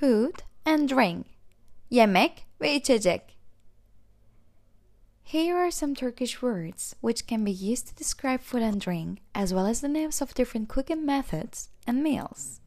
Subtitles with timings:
[0.00, 1.26] Food and drink.
[1.90, 3.20] Yemek ve içecek.
[5.22, 9.52] Here are some Turkish words which can be used to describe food and drink, as
[9.52, 12.60] well as the names of different cooking methods and meals.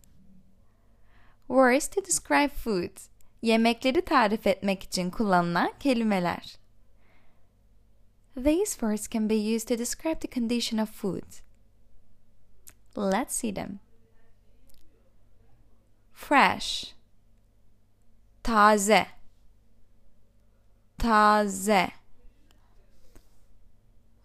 [1.50, 2.92] Words to describe food.
[3.44, 6.58] Yemekleri tarif etmek için kullanılan kelimeler.
[8.38, 11.42] These words can be used to describe the condition of food.
[12.96, 13.80] Let's see them.
[16.14, 16.97] Fresh.
[18.48, 19.08] Taze.
[20.98, 21.90] Taze.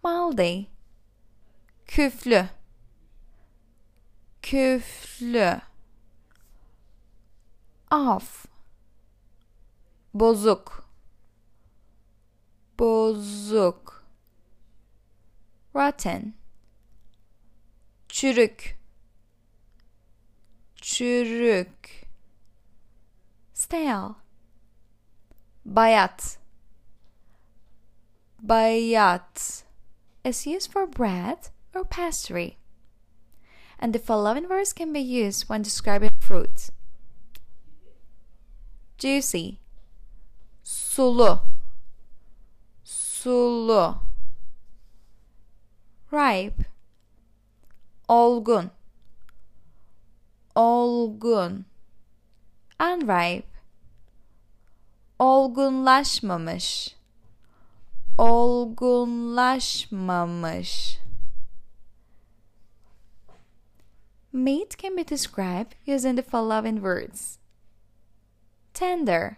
[0.03, 0.67] Maldi.
[1.85, 2.49] Küflü.
[4.41, 5.61] Küflü.
[7.91, 8.45] Off.
[10.13, 10.89] Bozuk.
[12.79, 14.05] Bozuk.
[15.75, 16.33] Rotten.
[18.09, 18.79] Çürük.
[20.75, 22.02] Çürük.
[23.73, 24.17] Stale.
[25.67, 26.37] Bayat.
[28.37, 29.63] Bayat
[30.23, 32.59] is used for bread or pastry.
[33.79, 36.69] And the following words can be used when describing fruit.
[38.99, 39.57] Juicy.
[40.61, 41.39] Sulu.
[42.83, 43.95] Sulu.
[46.11, 46.61] Ripe.
[48.07, 48.69] Olgun.
[50.55, 51.65] Olgun.
[52.79, 53.47] Unripe.
[55.19, 56.95] Olgunlaşmamış.
[58.17, 60.99] Olgunlaşmamış.
[64.33, 67.37] Meat can be described using the following words.
[68.73, 69.37] Tender.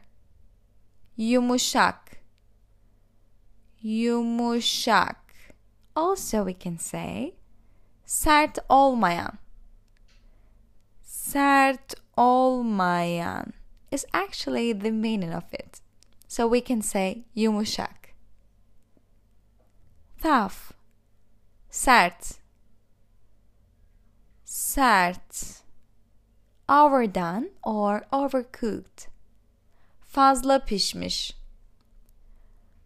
[1.17, 2.21] Yumuşak.
[3.81, 5.17] Yumuşak.
[5.95, 7.33] Also we can say
[8.05, 9.37] sert olmayan.
[11.01, 13.53] Sert olmayan
[13.91, 15.81] is actually the meaning of it.
[16.27, 18.13] So we can say yumuşak.
[20.21, 20.73] Tough.
[21.69, 22.39] Sert.
[24.43, 25.61] Sert.
[26.67, 29.07] Overdone or overcooked.
[30.01, 31.33] Fazla pişmiş.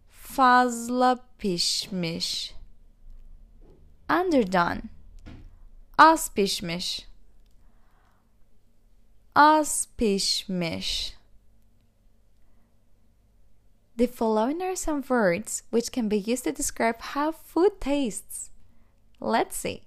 [0.08, 2.54] Fazla pişmiş.
[4.10, 4.82] Underdone.
[5.98, 7.09] Az pişmiş.
[9.34, 11.14] Az pişmiş.
[13.96, 18.50] The following are some words which can be used to describe how food tastes.
[19.20, 19.82] Let's see.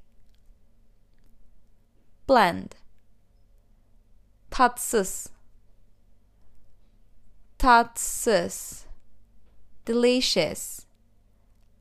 [2.28, 2.76] Bland.
[4.52, 5.30] Tatsız.
[7.58, 8.86] Tatsız.
[9.86, 10.86] Delicious.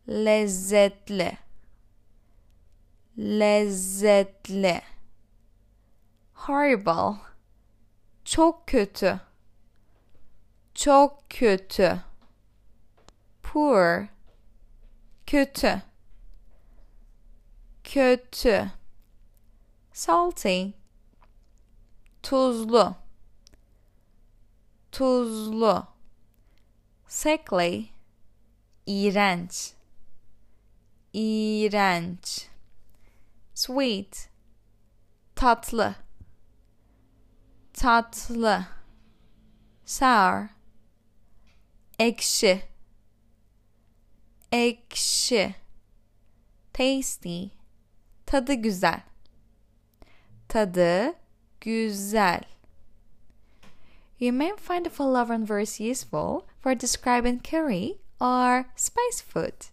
[0.08, 1.38] Lezzetli.
[3.16, 4.82] Lezzetli.
[6.32, 7.31] Horrible.
[8.24, 9.20] Çok kötü.
[10.74, 12.00] Çok kötü.
[13.42, 14.06] Poor.
[15.26, 15.82] Kötü.
[17.84, 18.70] Kötü.
[19.92, 20.66] Salty.
[22.22, 22.94] Tuzlu.
[24.92, 25.86] Tuzlu.
[27.08, 27.88] Sickly.
[28.86, 29.72] İğrenç.
[31.12, 32.48] İğrenç.
[33.54, 34.28] Sweet.
[35.36, 35.94] Tatlı.
[37.74, 38.66] Tatlı.
[39.84, 40.48] Sour.
[41.98, 42.62] Ekşi.
[44.52, 45.54] Ekşi.
[46.72, 47.44] Tasty.
[48.26, 49.00] Tadı güzel.
[50.48, 51.14] Tadı
[51.60, 52.40] güzel.
[54.18, 59.70] You may find the following verse useful for describing curry or spice food.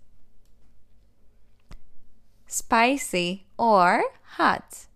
[2.47, 4.01] Spicy or
[4.37, 4.87] hot.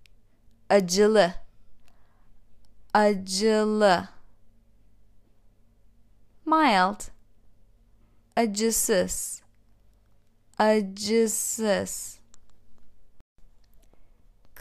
[0.69, 1.42] Acılı.
[2.93, 4.09] Acılı.
[6.45, 7.01] Mild.
[8.35, 9.41] Acısız.
[10.57, 12.19] Acısız.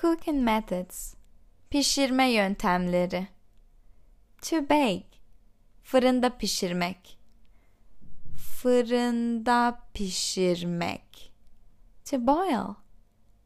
[0.01, 1.15] Cooking methods.
[1.71, 3.29] Pişirme yöntemleri.
[4.43, 5.07] To bake.
[5.83, 7.19] Fırında pişirmek.
[8.37, 11.33] Fırında pişirmek.
[12.05, 12.75] To boil.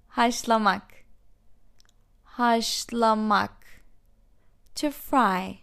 [0.09, 0.93] Haşlamak.
[2.25, 3.56] Haşlamak.
[4.77, 5.59] To fry.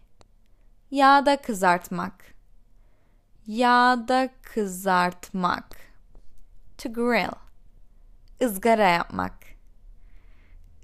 [0.92, 2.34] Yağda kızartmak.
[3.48, 5.78] Yağda kızartmak.
[6.78, 7.36] To grill.
[8.44, 9.34] ızgara yapmak.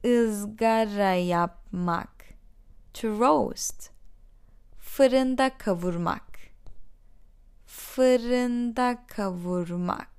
[0.06, 2.26] ızgara yapmak.
[2.94, 3.92] To roast.
[4.80, 6.38] Fırında kavurmak.
[7.66, 10.12] Fırında kavurmak.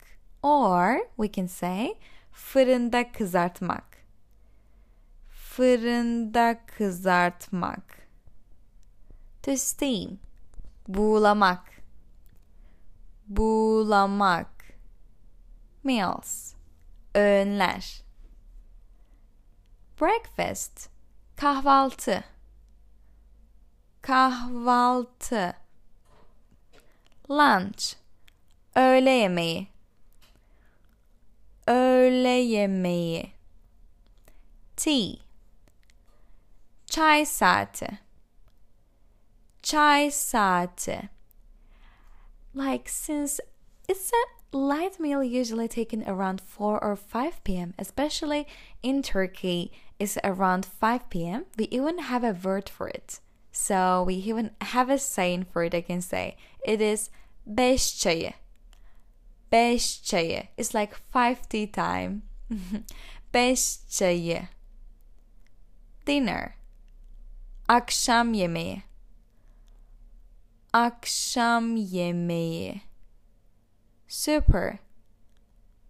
[0.43, 1.95] Or we can say
[2.33, 3.85] fırında kızartmak.
[5.31, 8.00] Fırında kızartmak.
[9.43, 10.19] To steam.
[10.89, 11.83] Buğulamak.
[13.27, 14.65] Buğulamak.
[15.85, 16.55] Meals.
[17.15, 18.03] Öğünler.
[20.01, 20.89] Breakfast.
[21.37, 22.25] Kahvaltı.
[24.03, 25.53] Kahvaltı.
[27.31, 27.95] Lunch.
[28.75, 29.69] Öğle yemeği.
[31.67, 33.33] Öğle yemeği.
[34.77, 35.13] Tea.
[36.87, 38.10] Çay saati.
[39.63, 41.09] Çay saati.
[42.55, 43.41] Like since
[43.89, 48.47] it's a light meal usually taken around 4 or 5 p.m., especially
[48.83, 51.47] in Turkey, it's around 5 p.m.
[51.57, 53.21] We even have a word for it.
[53.53, 56.37] So we even have a saying for it I can say.
[56.65, 57.11] It is
[57.47, 58.33] beş çayı.
[59.53, 60.43] Beş çayı.
[60.57, 62.23] It's like 5 tea time.
[63.35, 64.43] beş çayı.
[66.07, 66.55] Dinner.
[67.69, 68.83] Akşam yemeği.
[70.73, 72.81] Akşam yemeği.
[74.09, 74.79] Super.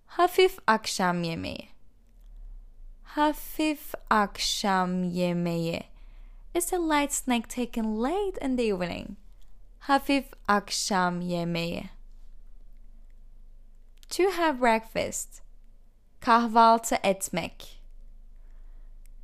[0.07, 1.69] Hafif akşam yemeği.
[3.03, 5.83] Hafif akşam yemeği.
[6.55, 9.09] It's a light snack taken late in the evening.
[9.79, 11.85] Hafif akşam yemeği.
[14.09, 15.43] To have breakfast.
[16.21, 17.83] Kahvaltı etmek.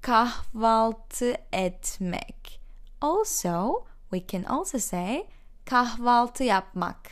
[0.03, 2.61] Kahvaltı etmek.
[3.01, 5.27] Also, we can also say
[5.67, 7.11] kahvaltı yapmak.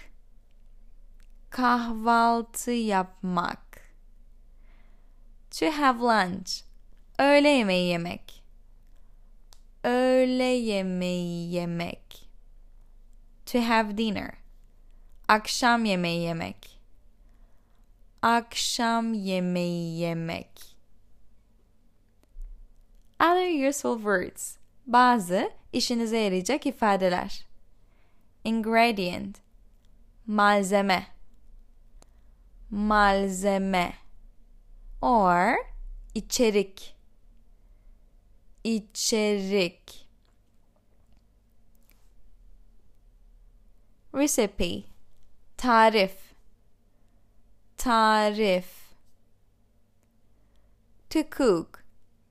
[1.51, 3.95] Kahvaltı yapmak.
[5.51, 6.51] To have lunch.
[7.19, 8.45] Öğle yemeği yemek.
[9.85, 12.29] Öğle yemeği yemek.
[13.47, 14.35] To have dinner.
[15.29, 16.81] Akşam yemeği yemek.
[18.23, 20.77] Akşam yemeği yemek.
[23.21, 24.57] Other useful words.
[24.87, 27.54] Bazı işinize yarayacak ifadeler.
[28.45, 29.41] Ingredient.
[30.27, 31.07] Malzeme.
[32.71, 33.95] Malzeme.
[35.03, 35.57] Or
[36.15, 36.97] içerik.
[38.65, 40.09] İçerik.
[44.15, 44.83] Recipe.
[45.57, 46.35] Tarif.
[47.77, 48.85] Tarif.
[51.11, 51.85] To cook.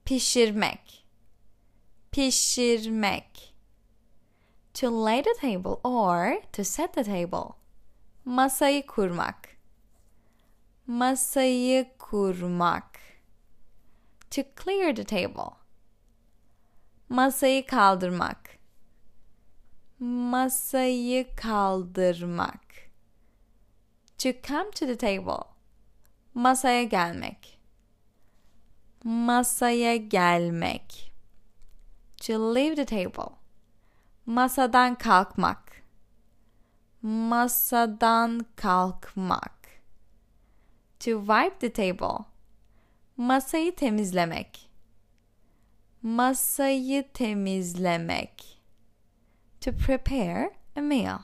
[0.04, 1.06] Pişirmek.
[2.12, 3.33] Pişirmek.
[4.74, 7.56] To lay the table or to set the table.
[8.24, 9.48] Masayı kurmak.
[10.86, 13.00] Masayı kurmak.
[14.30, 15.56] To clear the table.
[17.08, 18.58] Masayı kaldırmak.
[19.98, 22.64] Masayı kaldırmak.
[24.18, 25.44] To come to the table.
[26.34, 27.60] Masaya gelmek.
[29.04, 31.12] Masaya gelmek.
[32.26, 33.43] To leave the table.
[34.26, 35.82] Masadan kalkmak.
[37.02, 39.82] Masadan kalkmak.
[41.00, 42.24] To wipe the table.
[43.16, 44.70] Masayı temizlemek.
[46.02, 48.62] Masayı temizlemek.
[49.60, 51.18] To prepare a meal.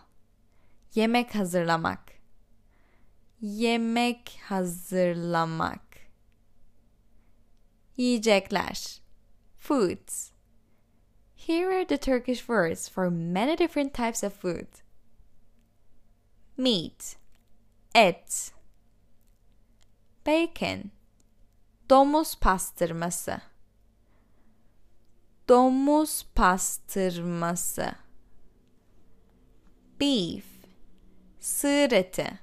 [0.95, 2.13] Yemek hazırlamak.
[3.41, 5.97] Yemek hazırlamak.
[7.97, 9.01] Yiyecekler.
[9.59, 10.30] Foods.
[11.51, 14.69] Here are the Turkish words for many different types of food.
[16.57, 17.17] Meat.
[17.93, 18.53] Et.
[20.23, 20.93] Bacon.
[21.89, 23.41] Domuz pastırması.
[25.49, 27.95] Domuz pastırması.
[30.01, 30.45] Beef.
[31.41, 32.39] Sığır eti.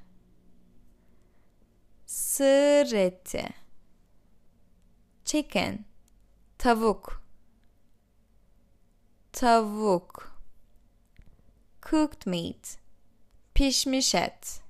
[2.06, 3.50] Sığır eti.
[5.26, 5.86] Chicken.
[6.58, 7.27] Tavuk.
[9.38, 10.32] Tavuk.
[11.82, 12.78] Cooked meat.
[13.54, 14.62] Pişmiş et.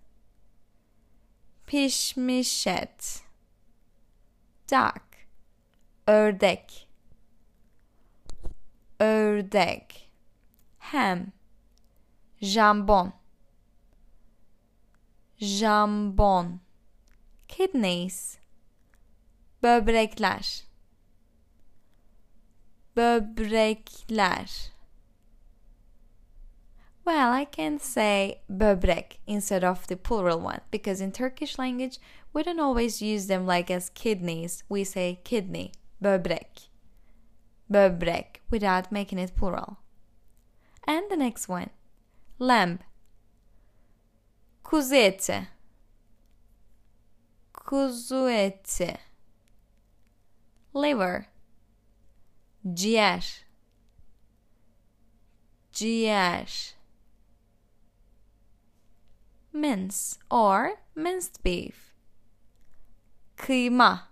[1.67, 3.23] Pişmiş et.
[4.71, 5.03] Duck.
[6.07, 6.89] Ördek.
[8.99, 10.11] Ördek.
[10.79, 11.25] Ham.
[12.41, 13.13] Jambon.
[15.37, 16.59] Jambon.
[17.47, 18.37] Kidneys.
[19.63, 20.66] Böbrekler.
[22.97, 24.69] Böbrekler.
[27.05, 31.99] Well, I can say böbrek instead of the plural one because in Turkish language
[32.33, 34.63] we don't always use them like as kidneys.
[34.67, 35.73] We say kidney,
[36.03, 36.69] böbrek.
[37.71, 39.77] Böbrek without making it plural.
[40.87, 41.69] And the next one,
[42.39, 42.79] lamb.
[44.65, 45.47] Kuzu eti.
[47.53, 48.97] Kuzu eti.
[50.73, 51.27] Liver.
[52.73, 53.47] Ciğer.
[55.77, 56.73] ciğer
[59.53, 61.93] mince or minced beef.
[63.35, 64.09] Kıyma.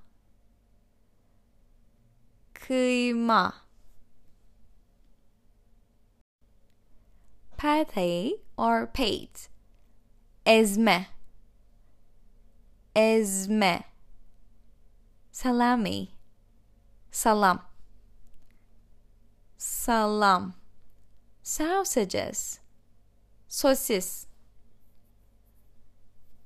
[2.54, 3.54] Kıyma.
[7.58, 9.50] Pate or pate
[10.46, 11.08] ezme.
[12.96, 13.84] Ezme.
[15.32, 16.10] Salami.
[17.12, 17.75] Salam
[19.58, 20.54] salam.
[21.42, 22.60] Sausages.
[23.48, 24.28] Sosis.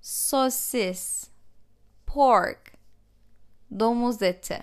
[0.01, 1.29] Sosis.
[2.05, 2.73] Pork.
[3.71, 4.61] Domuz eti.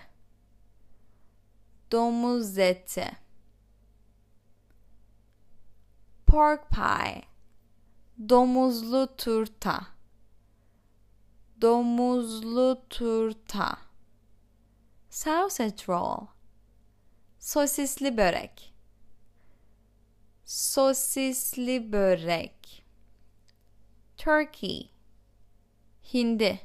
[1.90, 3.16] Domuz eti.
[6.26, 7.22] Pork pie.
[8.18, 9.86] Domuzlu turta.
[11.58, 13.78] Domuzlu turta.
[15.08, 16.35] Sausage roll
[17.46, 18.72] sosisli börek.
[20.44, 22.84] Sosisli börek.
[24.16, 24.90] Turkey.
[26.12, 26.60] Hindi.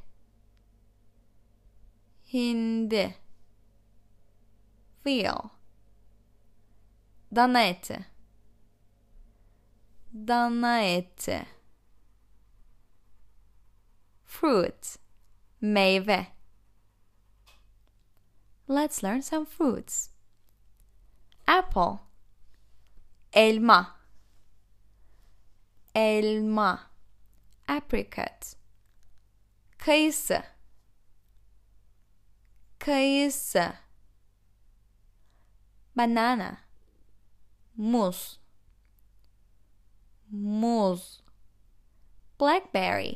[2.24, 3.16] Hindi.
[5.04, 5.50] Veal.
[7.30, 8.06] Dana eti.
[10.12, 11.48] Dana eti.
[14.24, 15.00] Fruit.
[15.60, 16.28] Meyve.
[18.68, 20.11] Let's learn some fruits
[21.48, 22.00] apple.
[23.34, 23.96] Elma.
[25.96, 26.92] Elma.
[27.68, 28.56] Apricot.
[29.78, 30.44] Kayısı
[32.86, 33.74] kayısı
[35.98, 36.58] banana.
[37.76, 38.40] Muz
[40.30, 41.24] muz
[42.40, 43.16] blackberry.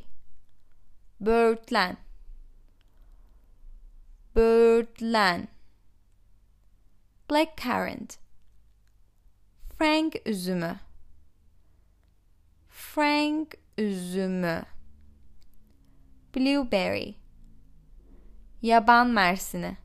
[1.20, 1.98] Böğürtlen
[4.36, 5.48] böğürtlen
[7.29, 8.25] blackcurrant
[9.77, 10.79] frank üzümü.
[12.70, 14.65] Frank üzümü.
[16.36, 17.15] Blueberry.
[18.62, 19.77] Yaban mersini.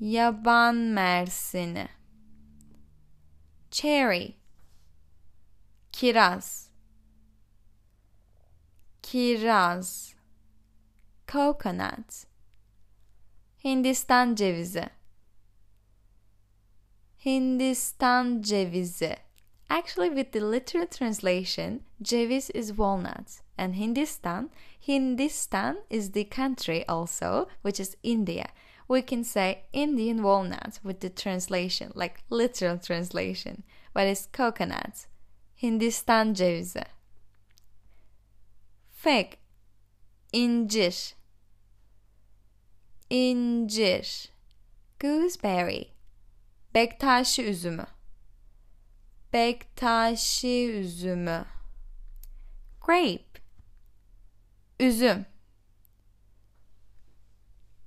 [0.00, 1.88] Yaban mersini.
[3.70, 4.36] Cherry.
[5.92, 6.70] Kiraz.
[9.02, 10.14] Kiraz.
[11.28, 12.24] Coconut.
[13.64, 14.97] Hindistan cevizi
[17.24, 19.16] Hindistan cevizi
[19.70, 24.48] Actually, with the literal translation, ceviz is walnuts, and Hindistan,
[24.80, 28.48] Hindistan is the country also, which is India.
[28.86, 35.06] We can say Indian walnut with the translation, like literal translation, but it's coconut.
[35.60, 36.84] Hindistan cevizi.
[38.90, 39.38] Fig,
[40.32, 41.14] incir,
[43.10, 44.28] incir,
[44.98, 45.92] gooseberry,
[46.74, 47.86] bektaşi üzümü.
[49.32, 51.44] Bektaşi üzümü.
[52.80, 53.42] Grape.
[54.80, 55.26] Üzüm.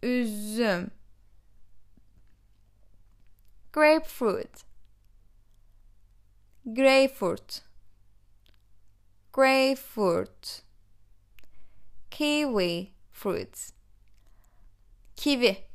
[0.04, 0.92] Üzüm.
[3.74, 4.66] Grapefruit.
[6.66, 7.64] Grapefruit.
[9.34, 10.64] Grapefruit.
[12.12, 13.74] Kiwi fruits.
[15.16, 15.71] Kiwi.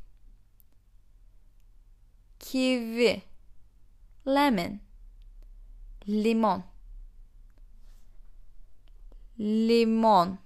[2.47, 3.25] Kiwi.
[4.25, 4.81] Lemon
[6.07, 6.63] limon
[9.39, 10.39] limon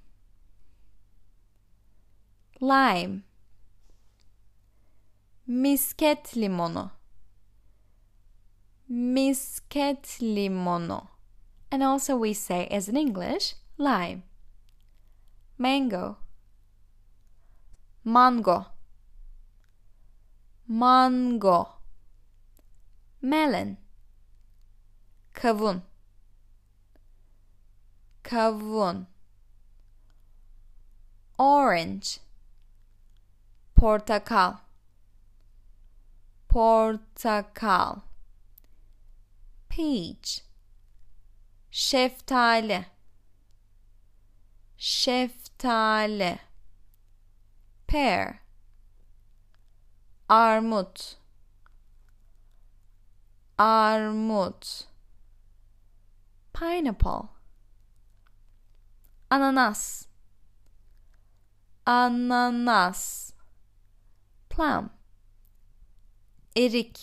[2.61, 3.23] lime
[5.47, 6.90] misket limonu
[8.88, 11.07] misket limonu
[11.71, 14.23] and also we say as in English lime
[15.59, 16.16] mango
[18.04, 18.66] mango
[20.66, 21.80] mango
[23.23, 23.77] melon.
[25.35, 25.83] Kavun.
[28.23, 29.07] Kavun.
[31.39, 32.21] Orange.
[33.75, 34.61] Portakal.
[36.49, 38.03] Portakal.
[39.69, 40.43] Peach.
[41.71, 42.87] Şeftali.
[44.77, 46.39] Şeftali.
[47.87, 48.41] Pear.
[50.29, 51.20] Armut
[53.61, 54.87] armut.
[56.55, 57.31] Pineapple.
[59.31, 60.09] Ananas.
[61.87, 63.35] Ananas.
[64.49, 64.88] Plum.
[66.57, 66.99] Erik.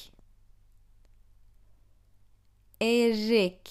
[2.81, 3.69] Erik.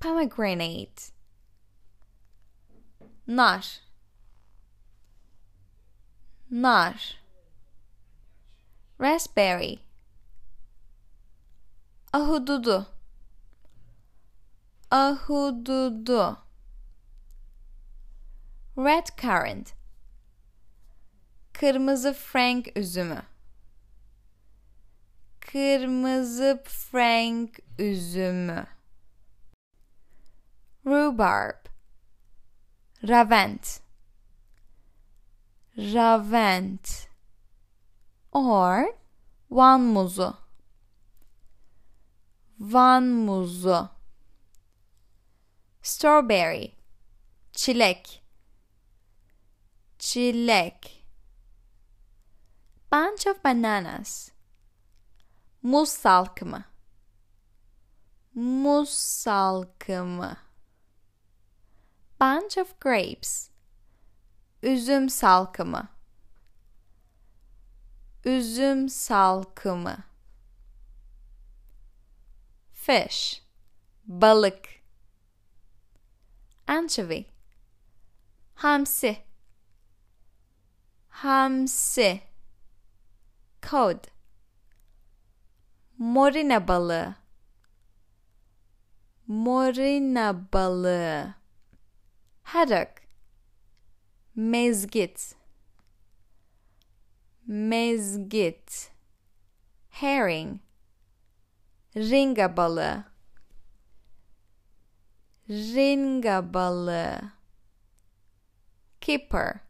[0.00, 1.12] Pomegranate.
[3.26, 3.62] Nar.
[6.50, 6.94] Nar.
[8.98, 9.80] Raspberry
[12.12, 12.86] ahududu.
[14.90, 16.38] Ahududu.
[18.76, 19.74] Red currant.
[21.52, 23.22] Kırmızı frank üzümü.
[25.40, 28.66] Kırmızı frank üzümü.
[30.86, 31.66] Rhubarb.
[33.08, 33.80] Ravent.
[35.76, 37.08] Ravent.
[38.32, 38.84] Or
[39.50, 40.41] van muzu
[42.62, 43.88] van muzu.
[45.82, 46.72] Strawberry.
[47.52, 48.22] Çilek.
[49.98, 51.06] Çilek.
[52.92, 54.28] Bunch of bananas.
[55.62, 56.64] Muz salkımı.
[58.34, 60.36] Muz salkımı.
[62.20, 63.50] Bunch of grapes.
[64.62, 65.88] Üzüm salkımı.
[68.24, 70.11] Üzüm salkımı
[72.82, 73.42] fish.
[74.06, 74.68] Balık.
[76.66, 77.24] Anchovy.
[78.54, 79.16] Hamsi.
[81.08, 82.20] Hamsi.
[83.62, 84.04] Cod.
[85.98, 87.14] Morina balığı.
[89.26, 91.34] Morina balığı.
[92.42, 92.90] Haddock.
[94.34, 95.34] Mezgit.
[97.46, 98.90] Mezgit.
[99.90, 100.61] Herring
[101.96, 103.12] ringa balığı
[105.50, 106.54] ringa
[109.00, 109.60] keeper.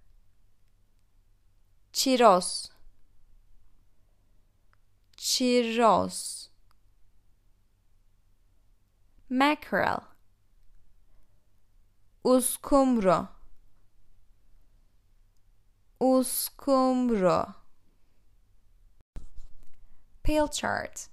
[1.93, 2.71] Çiroz.
[5.17, 6.51] Çiroz.
[9.31, 10.01] Mackerel.
[12.25, 13.29] Uskumru.
[16.01, 17.47] Uskumru.
[20.23, 21.12] Pilchard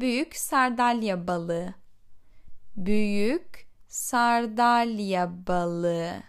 [0.00, 1.74] büyük sardalya balığı
[2.76, 6.22] büyük sardalya balığı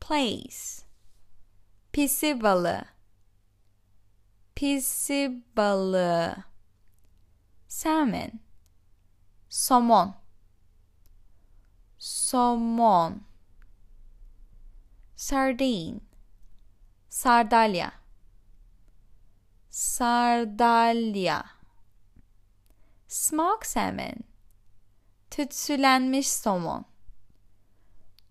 [0.00, 0.84] place.
[1.92, 2.84] Pisi balığı
[4.54, 6.36] pisi balığı
[7.68, 8.30] salmon.
[9.48, 10.14] Somon.
[11.98, 13.22] Somon.
[15.16, 16.00] Sardine.
[17.08, 18.03] Sardalya
[19.74, 21.44] sardalya
[23.08, 24.24] smoked salmon
[25.30, 26.84] tütsülenmiş somon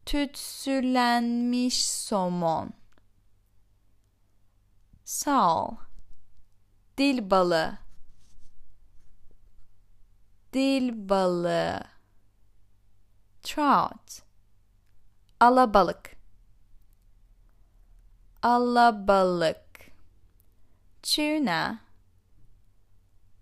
[0.06, 2.74] tütsülenmiş somon
[5.04, 5.76] sal
[6.98, 7.78] dil balığı
[10.54, 11.84] dil balığı
[13.42, 14.22] trout
[15.40, 16.16] alabalık
[18.42, 19.63] alabalık
[21.04, 21.80] tuna.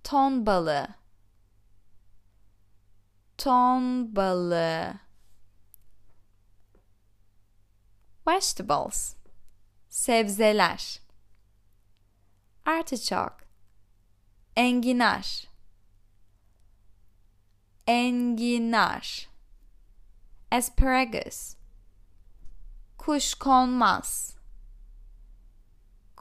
[0.03, 1.01] Ton balığı
[3.43, 4.99] ton balığı
[8.27, 9.15] vegetables.
[9.89, 10.99] Sebzeler.
[12.65, 13.45] Artichoke.
[14.55, 15.47] Enginar.
[17.87, 19.29] Enginar.
[20.51, 21.55] Asparagus.
[22.97, 24.35] Kuşkonmaz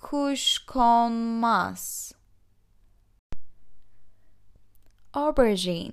[0.03, 1.91] kuşkonmaz
[5.13, 5.93] aubergine.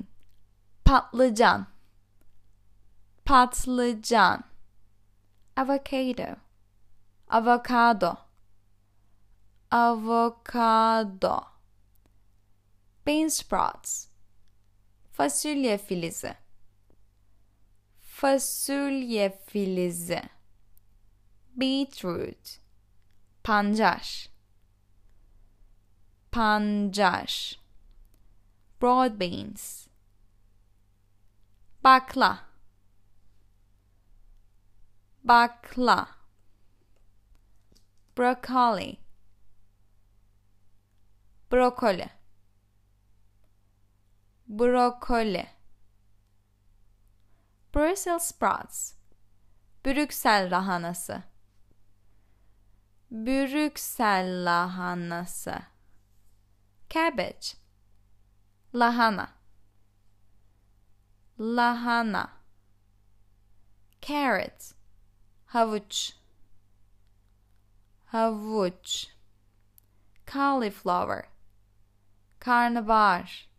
[0.85, 1.67] Patlıcan.
[3.25, 4.43] Patlıcan.
[5.55, 6.37] Avocado.
[7.27, 8.17] Avocado.
[9.71, 11.43] Avocado.
[13.05, 14.07] Bean sprouts.
[15.11, 16.35] Fasulye filizi.
[17.99, 20.21] Fasulye filizi.
[21.55, 22.66] Beetroot
[23.47, 24.27] pancar.
[26.31, 27.55] Pancar.
[28.79, 29.87] Broad beans.
[31.81, 32.39] Bakla.
[35.23, 36.07] Bakla.
[38.15, 38.99] Broccoli.
[41.49, 42.09] Brokoli
[44.47, 45.47] brokoli
[47.73, 48.93] Brussels sprouts.
[49.85, 51.23] Brüksel lahanası
[53.11, 55.55] Brüksel lahanası.
[56.89, 57.47] Cabbage.
[58.73, 59.29] Lahana.
[61.39, 62.29] Lahana.
[64.01, 64.73] Carrot.
[65.45, 66.13] Havuç.
[68.05, 69.07] Havuç.
[70.33, 71.29] Cauliflower.
[72.39, 73.49] Karnabahar.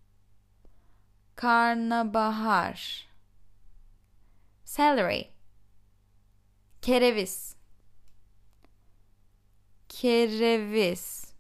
[1.37, 3.09] Karnabahar.
[4.65, 5.31] Celery.
[6.83, 7.58] Kereviz
[9.99, 11.33] Kereviz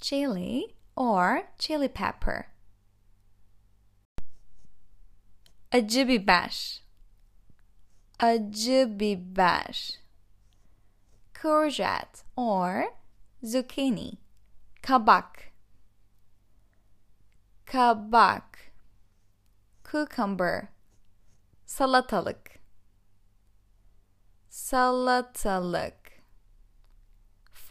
[0.00, 2.46] chili or chili pepper.
[5.72, 6.82] Acı biber.
[8.20, 9.98] Acı biber.
[11.42, 12.84] Courgette or
[13.42, 14.12] zucchini.
[14.82, 15.52] Kabak.
[17.66, 18.72] Kabak.
[19.84, 20.68] Cucumber.
[21.66, 22.50] Salatalık.
[24.48, 26.01] Salatalık.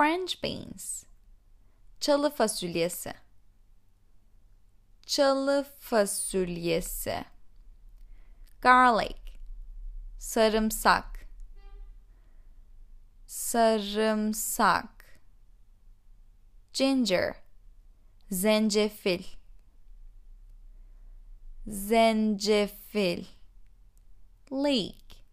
[0.01, 1.03] French beans.
[1.99, 3.13] Çalı fasulyesi.
[5.05, 7.25] Çalı fasulyesi.
[8.61, 9.21] Garlic.
[10.19, 11.27] Sarımsak.
[13.27, 15.05] Sarımsak.
[16.73, 17.35] Ginger.
[18.31, 19.23] Zencefil.
[21.67, 23.25] Zencefil.
[24.51, 25.25] Leek.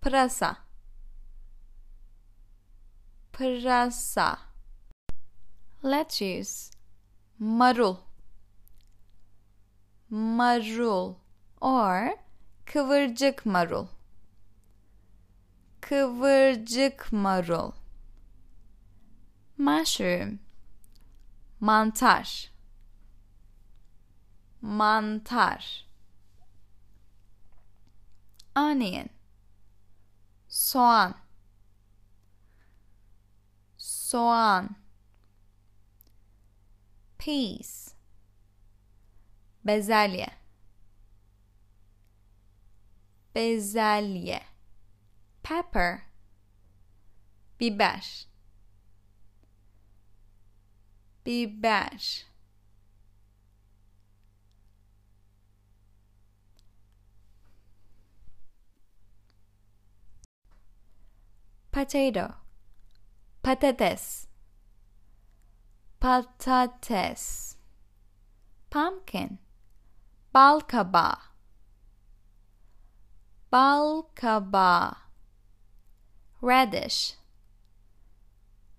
[0.00, 0.69] Pırasa.
[3.40, 4.38] Pırasa.
[5.82, 6.76] Lettuce.
[7.38, 7.96] Marul.
[10.10, 11.14] Marul
[11.60, 12.18] or
[12.66, 13.86] kıvırcık marul.
[15.80, 17.72] Kıvırcık marul.
[19.58, 20.38] Mushroom.
[21.60, 22.50] Mantar.
[24.60, 25.86] Mantar.
[28.56, 29.08] Onion.
[30.48, 31.29] Soğan.
[34.10, 34.76] Soğan.
[37.18, 37.94] Peas.
[39.64, 40.26] Bezelye.
[43.34, 44.42] Bezelye.
[45.44, 46.02] Pepper.
[47.60, 48.26] Biber.
[51.24, 52.26] Biber.
[61.70, 62.39] Potato.
[63.42, 64.26] Patates.
[66.00, 67.56] Patates.
[68.70, 69.38] Pumpkin.
[70.34, 71.18] Bal kabağı.
[73.52, 74.96] Bal kabağı.
[76.42, 77.16] Radish.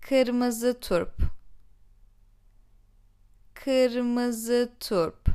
[0.00, 1.22] Kırmızı turp.
[3.54, 5.28] Kırmızı turp.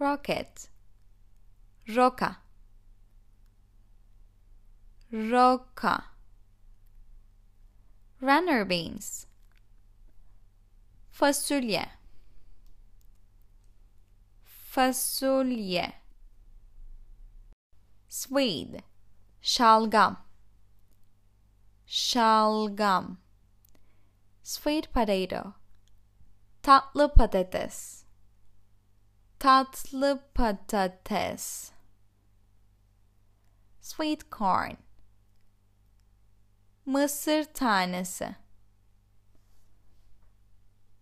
[0.00, 0.70] Rocket.
[1.88, 2.36] Roka.
[5.12, 6.17] Roka.
[8.20, 9.26] Runner beans.
[11.10, 11.88] Fasulye.
[14.72, 15.92] Fasulye.
[18.08, 18.82] Swede.
[19.42, 20.16] shalgam
[21.86, 23.16] shalgam
[24.42, 25.54] Sweet potato.
[26.62, 28.04] Tatlı patates.
[29.38, 31.72] Tatlı patates.
[33.80, 34.76] Sweet corn.
[36.88, 38.36] Mısır tanesi.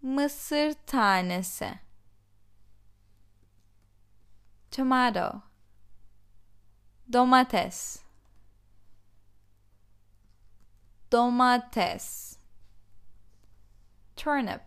[0.03, 1.79] Mısır tanesi.
[4.71, 5.43] Tomato.
[7.13, 8.03] Domates.
[11.13, 12.39] Domates.
[14.17, 14.63] Turnip.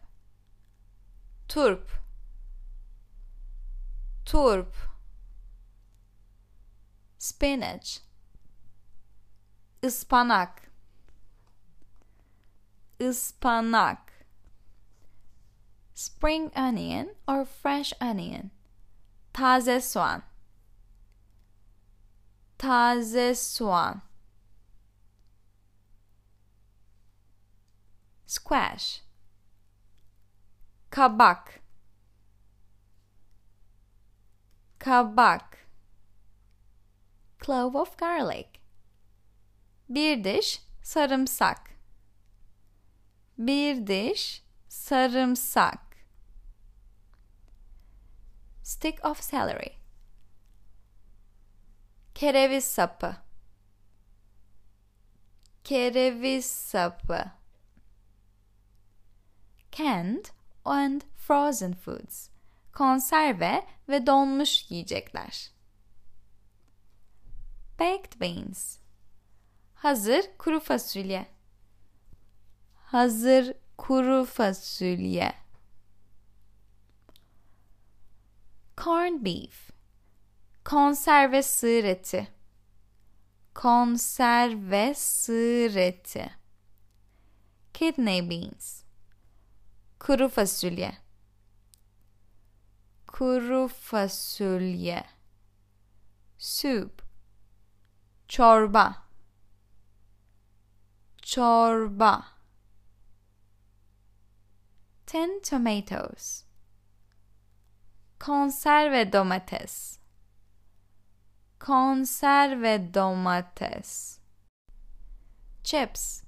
[1.50, 1.92] Turp.
[4.26, 4.76] Turp.
[7.18, 8.00] Spinach.
[9.84, 10.69] Ispanak.
[13.00, 13.98] Ispanak.
[15.94, 18.52] Spring onion or fresh onion.
[19.34, 20.24] Taze soğan.
[22.58, 24.02] Taze soğan.
[28.26, 29.02] Squash.
[30.90, 31.62] Kabak.
[34.80, 35.58] Kabak.
[37.40, 38.60] Clove of garlic.
[39.90, 41.69] Bir diş sarımsak.
[43.39, 45.80] Bir diş sarımsak.
[48.63, 49.73] Stick of celery.
[52.15, 53.15] Kereviz sapı.
[55.63, 57.32] Kereviz sapı.
[59.71, 60.25] Canned
[60.65, 62.30] and frozen foods.
[62.73, 65.52] Konserve ve donmuş yiyecekler.
[67.80, 68.78] Baked beans.
[69.75, 71.38] Hazır kuru fasulye.
[72.91, 75.34] Hazır kuru fasulye.
[78.78, 79.69] Corned beef.
[80.65, 82.28] Konserve sığır eti.
[83.56, 86.32] Konserve sığır eti.
[87.73, 88.84] Kidney beans.
[89.99, 90.97] Kuru fasulye.
[93.08, 95.04] Kuru fasulye.
[96.38, 97.04] Soup.
[98.28, 99.04] Çorba.
[101.21, 102.38] Çorba.
[105.10, 106.43] Tin tomatoes.
[108.19, 109.98] Konserve domates.
[111.58, 114.19] Konserve domates.
[115.63, 116.24] Chips.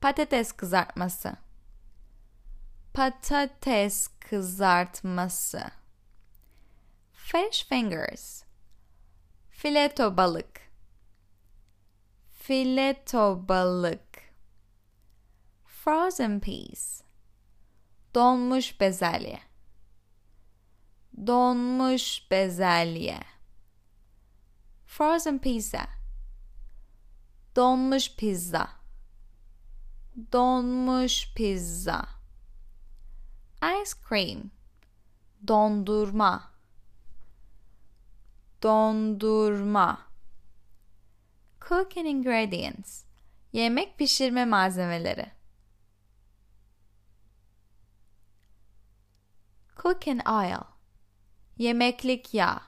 [0.00, 1.36] Patates kızartması.
[2.94, 5.70] Patates kızartması.
[7.12, 8.44] Fish fingers.
[9.50, 10.60] Fileto balık.
[12.30, 14.22] Fileto balık.
[15.66, 17.09] Frozen peas.
[18.14, 19.40] Donmuş bezelye.
[21.26, 23.20] Donmuş bezelye.
[24.86, 25.86] Frozen pizza.
[27.56, 28.68] Donmuş pizza.
[30.32, 32.08] Donmuş pizza.
[33.62, 34.50] Ice cream.
[35.48, 36.50] Dondurma.
[38.62, 39.98] Dondurma.
[41.68, 43.04] Cooking ingredients.
[43.52, 45.39] Yemek pişirme malzemeleri.
[49.82, 50.66] Cooking oil.
[51.56, 52.60] Yemeklik yağ.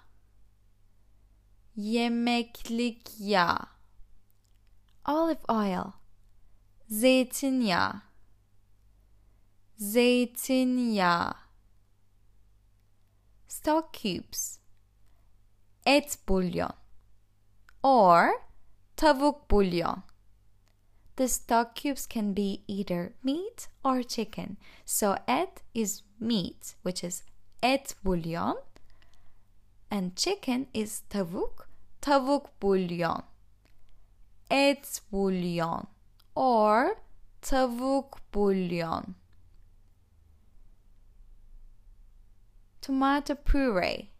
[1.77, 3.59] Yemeklik yağ.
[5.09, 5.93] Olive oil.
[6.89, 8.03] Zeytinyağı.
[9.77, 11.35] Zeytinyağı.
[13.49, 14.59] Stock cubes.
[15.87, 16.73] Et bulyon.
[17.83, 18.29] Or
[18.97, 20.03] tavuk bulyon.
[21.17, 24.57] The stock cubes can be either meat or chicken.
[24.87, 27.23] So et is meat, which is
[27.63, 28.57] et bulyon.
[29.91, 31.67] And chicken is tavuk,
[32.01, 33.25] tavuk bulyon.
[34.51, 35.87] Et bulyon
[36.35, 36.97] or
[37.43, 39.15] tavuk bulyon.
[42.81, 44.11] Tomato puree.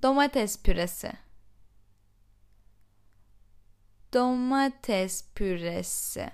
[0.00, 1.16] Domates püresi.
[4.12, 6.30] Domates püresi.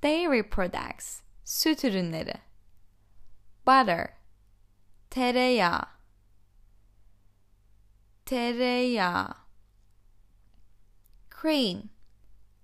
[0.00, 1.22] Dairy products.
[1.52, 2.34] Süt ürünleri.
[3.66, 4.16] Butter.
[5.10, 5.86] Tereyağı.
[8.26, 9.34] Tereyağı.
[11.42, 11.82] Cream.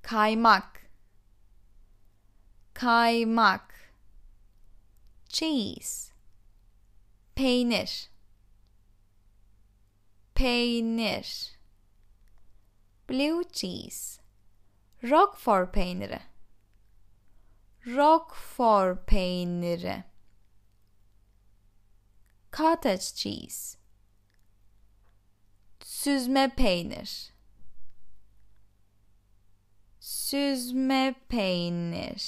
[0.03, 0.91] Kaymak.
[2.75, 3.75] Kaymak.
[5.29, 6.13] Cheese.
[7.35, 8.11] Peynir.
[10.35, 11.59] Peynir.
[13.09, 14.23] Blue cheese.
[15.03, 16.21] Roquefort peyniri.
[17.97, 20.05] Roquefort peyniri.
[22.53, 23.79] Cottage cheese.
[25.85, 27.33] Süzme peynir.
[30.01, 32.23] Süzme peynir.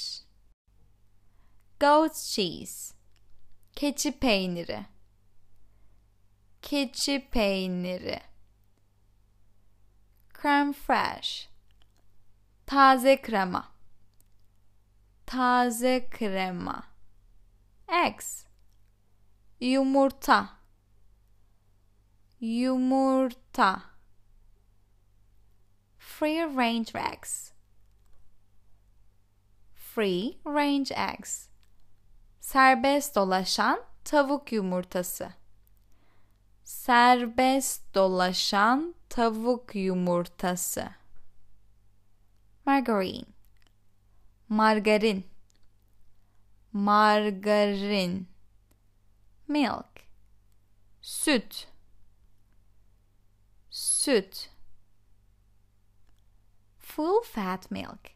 [1.79, 2.93] Goat cheese.
[3.75, 4.85] Keçi peyniri.
[6.61, 8.19] Keçi peyniri.
[10.41, 11.49] Creme fraiche.
[12.65, 13.71] Taze krema.
[15.31, 16.83] Taze krema.
[17.87, 18.45] Eggs.
[19.61, 20.49] Yumurta.
[22.41, 23.81] Yumurta.
[25.97, 27.53] Free range eggs.
[29.73, 31.47] Free range eggs.
[32.41, 35.33] Serbest dolaşan tavuk yumurtası.
[36.63, 40.89] Serbest dolaşan tavuk yumurtası.
[42.65, 43.30] Margarine.
[44.51, 45.23] Margarin.
[46.73, 48.27] Margarin.
[49.47, 50.07] Milk.
[51.01, 51.67] Süt.
[53.69, 54.49] Süt.
[56.79, 58.11] Full fat milk.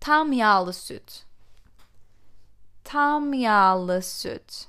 [0.00, 1.24] Tam yağlı süt.
[2.84, 4.68] Tam yağlı süt.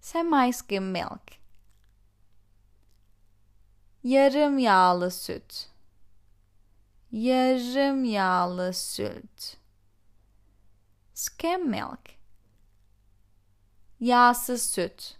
[0.00, 1.32] Semi-skim milk.
[4.04, 5.71] Yarım yağlı süt.
[7.12, 9.56] Yarım yağlı süt.
[11.14, 12.10] Skim milk.
[14.00, 15.18] Yağsız süt.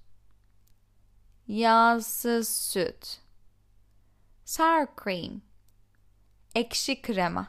[1.46, 3.20] Yağsız süt.
[4.44, 5.42] Sour cream.
[6.55, 7.48] Ekşi krema.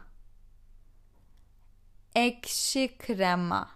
[2.15, 3.71] Ekşi krema.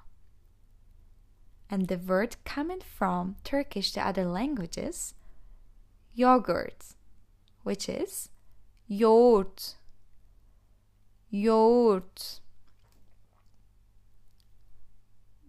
[1.71, 5.13] And the word coming from Turkish to other languages,
[6.15, 6.95] yogurt,
[7.63, 8.30] which is
[8.89, 9.77] yoğurt.
[11.31, 12.41] Yoğurt.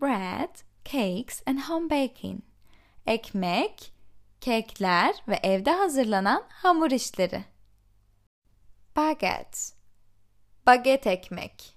[0.01, 2.43] Bread, cakes and home baking.
[3.07, 3.93] Ekmek,
[4.41, 7.45] kekler ve evde hazırlanan hamur işleri.
[8.97, 9.59] Baguette.
[10.67, 11.77] Baget ekmek.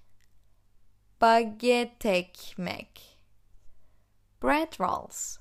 [1.20, 3.18] Baget ekmek.
[4.42, 5.38] Bread rolls.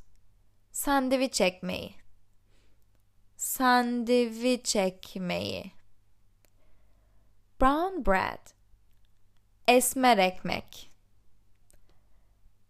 [0.71, 1.95] Sandviç ekmeği.
[3.37, 5.71] Sandviç ekmeği.
[7.61, 8.53] Brown bread.
[9.67, 10.91] Esmer ekmek.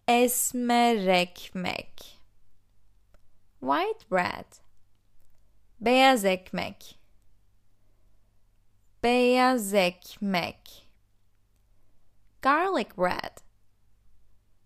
[0.08, 2.20] esmer ekmek.
[3.62, 4.60] White bread.
[5.80, 7.00] Beyaz ekmek.
[9.04, 10.88] Beyaz ekmek.
[12.42, 13.38] Garlic bread.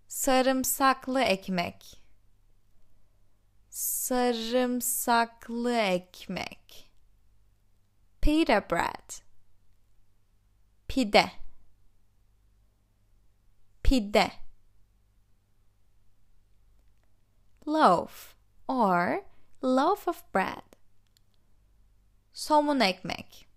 [0.08, 2.02] Sarımsaklı ekmek.
[3.70, 6.92] Sarımsaklı ekmek.
[8.22, 9.25] Pita bread
[10.88, 11.32] pide.
[13.84, 14.32] Pide.
[17.66, 18.36] Loaf
[18.68, 19.22] or
[19.62, 20.64] loaf of bread.
[22.34, 23.48] Somun ekmek.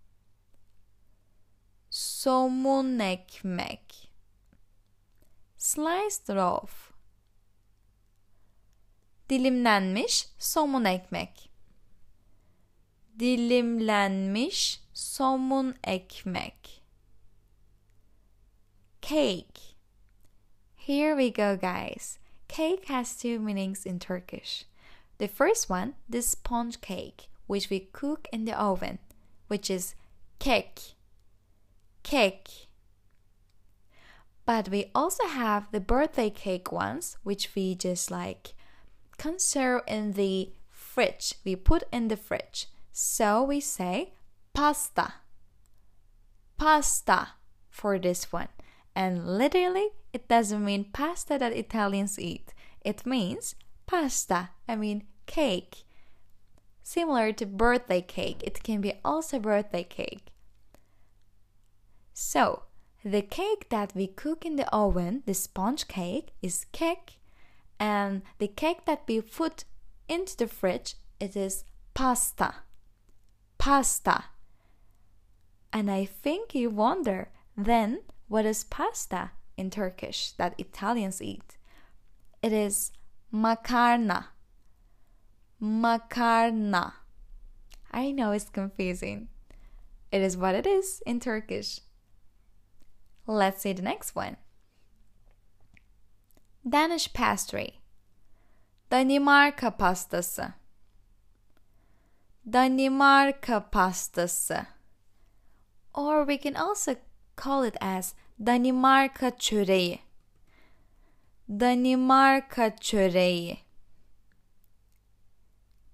[1.91, 4.11] Somun ekmek.
[5.57, 6.93] Sliced loaf.
[9.31, 11.51] Dilimlenmiş somun ekmek.
[13.19, 16.78] Dilimlenmiş somun ekmek
[19.09, 19.59] cake
[20.75, 24.65] here we go guys cake has two meanings in turkish
[25.17, 28.99] the first one the sponge cake which we cook in the oven
[29.47, 29.95] which is
[30.39, 30.95] cake
[32.03, 32.67] cake
[34.45, 38.53] but we also have the birthday cake ones which we just like
[39.17, 41.35] conserve in the fridge.
[41.45, 42.67] We put in the fridge.
[42.93, 44.13] So we say
[44.55, 45.15] pasta.
[46.57, 47.29] Pasta
[47.71, 48.49] for this one.
[48.99, 52.53] And literally, it doesn't mean pasta that Italians eat.
[52.85, 53.55] It means
[53.87, 54.51] pasta.
[54.67, 55.85] I mean cake.
[56.83, 60.33] Similar to birthday cake, it can be also birthday cake.
[62.13, 62.65] So,
[63.05, 67.21] the cake that we cook in the oven, the sponge cake, is cake
[67.79, 69.63] and the cake that we put
[70.09, 72.55] into the fridge it is pasta
[73.59, 74.25] pasta
[75.73, 81.57] and i think you wonder then what is pasta in turkish that italians eat
[82.43, 82.93] it is
[83.33, 84.27] makarna
[85.61, 86.93] makarna
[87.91, 89.29] i know it's confusing
[90.13, 91.81] it is what it is in turkish
[93.27, 94.37] let's see the next one
[96.69, 97.81] Danish pastry.
[98.91, 100.53] Danimarka pastası.
[102.49, 104.67] Danimarka pastası.
[105.95, 106.97] Or we can also
[107.45, 109.99] call it as Danimarka çöreği.
[111.49, 113.59] Danimarka çöreği.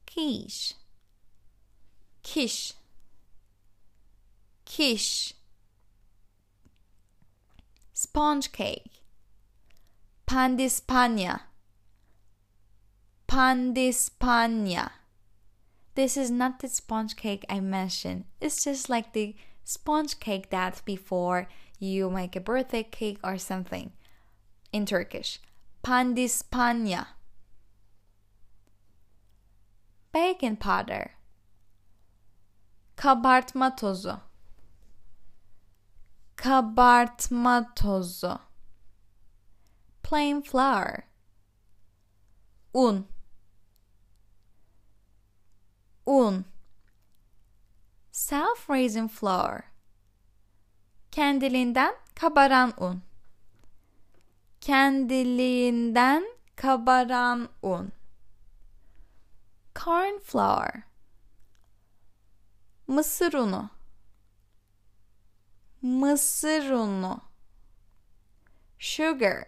[0.06, 0.74] Quiche.
[2.22, 2.74] Kiş.
[4.66, 5.34] Kiş.
[7.94, 8.90] Sponge cake.
[10.26, 11.40] Pandispania.
[13.26, 14.90] Pandispania.
[15.94, 18.24] This is not the sponge cake I mentioned.
[18.40, 21.48] It's just like the sponge cake that before
[21.78, 23.92] you make a birthday cake or something
[24.72, 25.40] in Turkish.
[25.82, 27.06] Pandispanya.
[30.12, 31.12] Baking powder.
[32.96, 34.20] Kabartma tozu.
[36.36, 38.40] Kabartma tozu
[40.04, 41.06] plain flour
[42.74, 43.06] un
[46.06, 46.44] un
[48.14, 49.64] self-raising flour.
[51.10, 53.02] Kendiliğinden kabaran un.
[54.60, 56.24] Kendiliğinden
[56.56, 57.92] kabaran un.
[59.74, 60.82] Corn flour.
[62.86, 63.70] Mısır unu.
[65.82, 67.20] Mısır unu.
[68.78, 69.44] Sugar.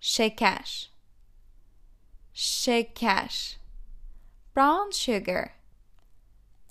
[0.00, 0.92] Şeker.
[2.34, 3.58] Şeker.
[4.56, 5.61] Brown sugar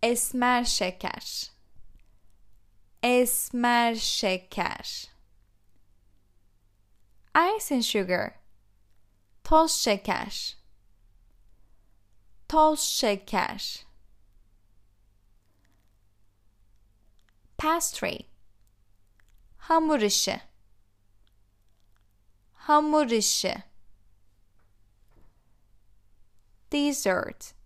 [0.04, 1.52] esmer şeker.
[3.04, 5.08] Esmer şeker.
[7.36, 8.34] Icing sugar.
[9.44, 10.58] Toz şeker.
[12.50, 13.86] Toz şeker.
[17.58, 18.18] Pastry.
[19.58, 20.42] Hamur işi.
[22.54, 23.64] Hamur işi.
[26.72, 27.61] Dessert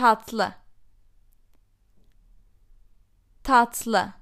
[0.00, 0.54] tatlı.
[3.42, 4.12] Tatlı.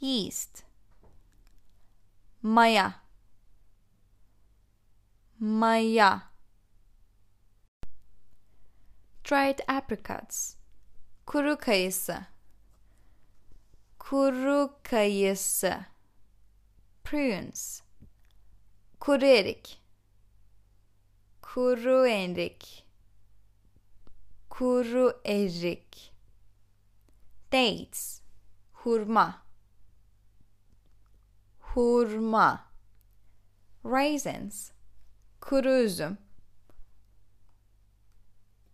[0.00, 0.64] Yeast.
[2.42, 2.94] Maya.
[5.38, 6.22] Maya.
[9.24, 10.56] Dried apricots.
[11.26, 12.26] Kuru kayısı.
[13.98, 15.84] Kuru kayısı.
[17.04, 17.82] Prunes.
[19.00, 19.83] Kuru erik
[21.54, 22.84] kuru erik.
[24.50, 26.12] Kuru erik.
[27.52, 28.22] Dates.
[28.72, 29.42] Hurma.
[31.60, 32.64] Hurma.
[33.84, 34.72] Raisins.
[35.40, 36.18] Kuru üzüm.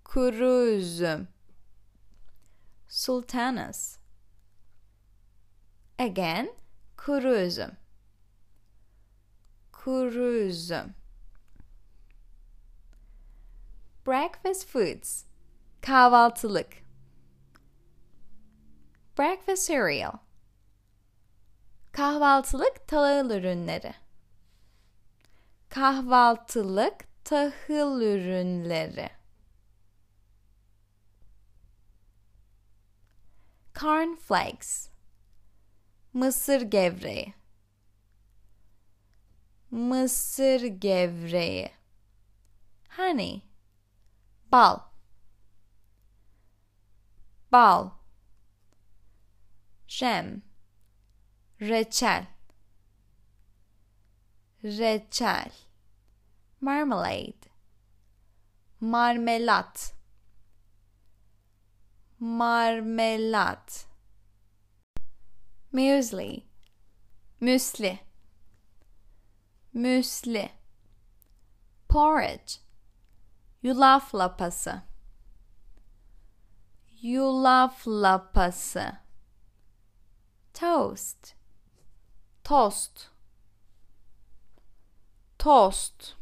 [0.05, 1.29] Kuru üzüm.
[2.89, 3.99] Sultanas.
[5.99, 6.55] Again
[6.97, 7.77] kuru üzüm.
[9.73, 11.00] Kuru üzüm
[14.07, 15.25] breakfast foods.
[15.83, 16.85] Kahvaltılık.
[19.19, 20.19] Breakfast cereal.
[21.93, 23.95] Kahvaltılık tahıl ürünleri.
[25.69, 29.11] Kahvaltılık tahıl ürünleri.
[33.75, 34.91] Cornflakes
[36.13, 37.35] mısır gevreği.
[39.71, 41.71] Mısır gevreği.
[42.97, 43.50] Honey
[44.51, 44.93] bal.
[47.53, 47.91] Bal.
[49.87, 50.43] Jam
[51.61, 52.27] reçel.
[54.63, 55.53] Reçel.
[56.61, 57.51] Marmalade.
[58.81, 59.95] Marmelat.
[62.19, 63.87] Marmelat.
[65.73, 66.51] Muesli
[67.41, 67.99] müsli.
[69.73, 70.51] Müsli.
[71.89, 72.61] Porridge
[73.63, 74.83] yulaf lapası
[77.03, 78.97] yulaf lapası
[80.55, 81.35] toast.
[82.45, 83.11] Tost
[85.41, 86.17] toast.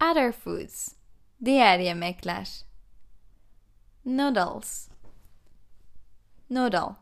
[0.00, 0.94] Other foods.
[1.44, 2.64] Diğer yemekler.
[4.04, 4.88] Noodles.
[6.50, 6.96] Noodle.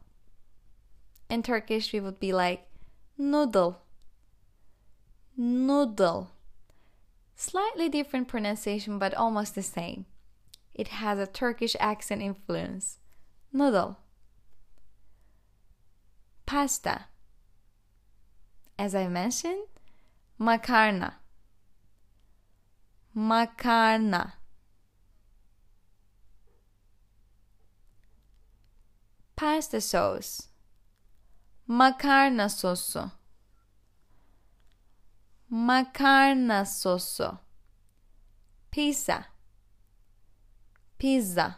[1.30, 2.68] In turkish we would be like
[3.18, 3.74] noodle.
[5.36, 6.26] Noodle
[7.40, 10.04] slightly different pronunciation but almost the same.
[10.74, 12.98] It has a turkish accent influence.
[13.52, 13.98] Noodle.
[16.44, 17.06] Pasta.
[18.78, 19.66] As i mentioned
[20.38, 21.14] makarna.
[23.16, 24.32] Makarna.
[29.34, 30.48] Pasta sauce.
[31.68, 33.10] Makarna sosu
[35.50, 37.38] makarna sosu
[38.70, 39.26] pizza.
[40.96, 41.56] Pizza.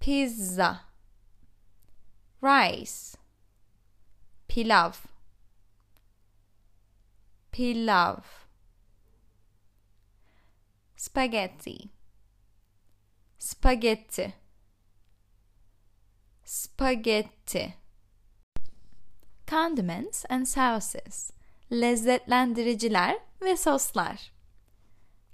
[0.00, 0.80] Pizza.
[2.40, 3.16] Rice.
[4.48, 4.96] Pilav.
[7.52, 8.24] Pilav.
[10.96, 11.90] Spaghetti.
[13.38, 14.34] Spaghetti.
[16.44, 17.74] Spaghetti.
[19.46, 21.32] Condiments and sauces
[21.72, 24.32] lezzetlendiriciler ve soslar.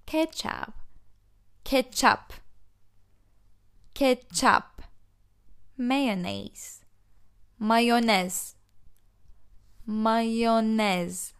[0.07, 0.75] Ketchup
[1.65, 2.33] ketchup
[3.95, 4.83] ketchup
[5.79, 6.85] mayonnaise.
[7.59, 8.55] Mayonez
[9.87, 11.33] mayonez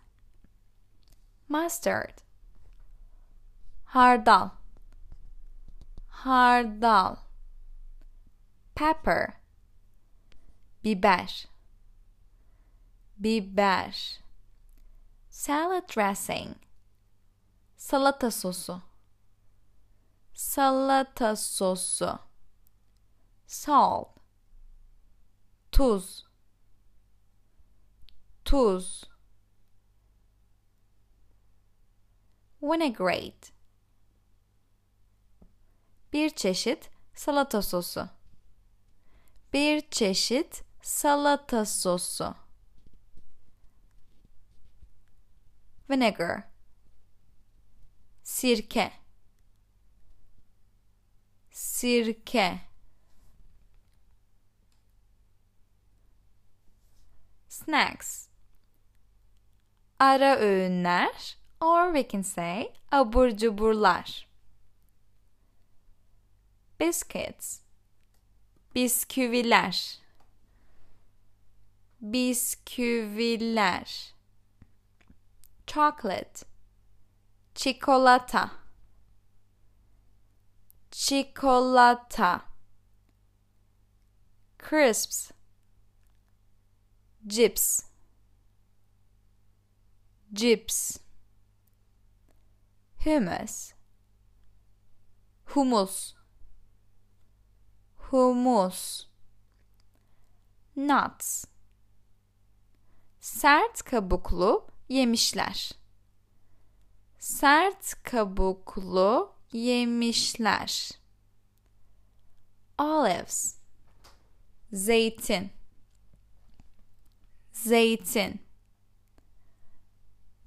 [1.49, 2.23] mustard.
[3.85, 4.51] Hardal.
[6.09, 7.17] Hardal.
[8.75, 9.35] Pepper.
[10.85, 11.47] Biber.
[13.19, 14.19] Biber
[15.39, 16.57] salad dressing.
[17.77, 18.83] Salata sosu.
[20.35, 22.19] Salata sosu.
[23.47, 24.09] Salt.
[25.71, 26.25] Tuz.
[28.45, 29.05] Tuz.
[32.61, 33.53] Vinaigrette.
[36.13, 38.09] Bir çeşit salata sosu.
[39.53, 42.48] Bir çeşit salata sosu
[45.91, 46.43] vinegar.
[48.23, 48.93] Sirke.
[51.51, 52.61] Sirke.
[57.49, 58.29] Snacks.
[59.99, 64.29] Ara öğünler or we can say abur cuburlar.
[66.81, 67.61] Biscuits.
[68.75, 69.99] Bisküviler.
[72.01, 73.39] Bisküviler
[75.69, 76.45] chocolate.
[77.55, 78.51] Çikolata.
[80.91, 82.45] Çikolata.
[84.59, 85.31] Crisps.
[87.29, 87.83] Chips.
[90.35, 90.99] Chips.
[93.05, 93.75] Hummus.
[95.45, 96.19] Humus
[98.11, 99.07] humus
[100.77, 101.47] nuts.
[103.21, 105.73] Sert kabuklu yemişler.
[107.19, 110.91] Sert kabuklu yemişler.
[112.79, 113.59] Olives.
[114.73, 115.53] Zeytin.
[117.53, 118.43] Zeytin.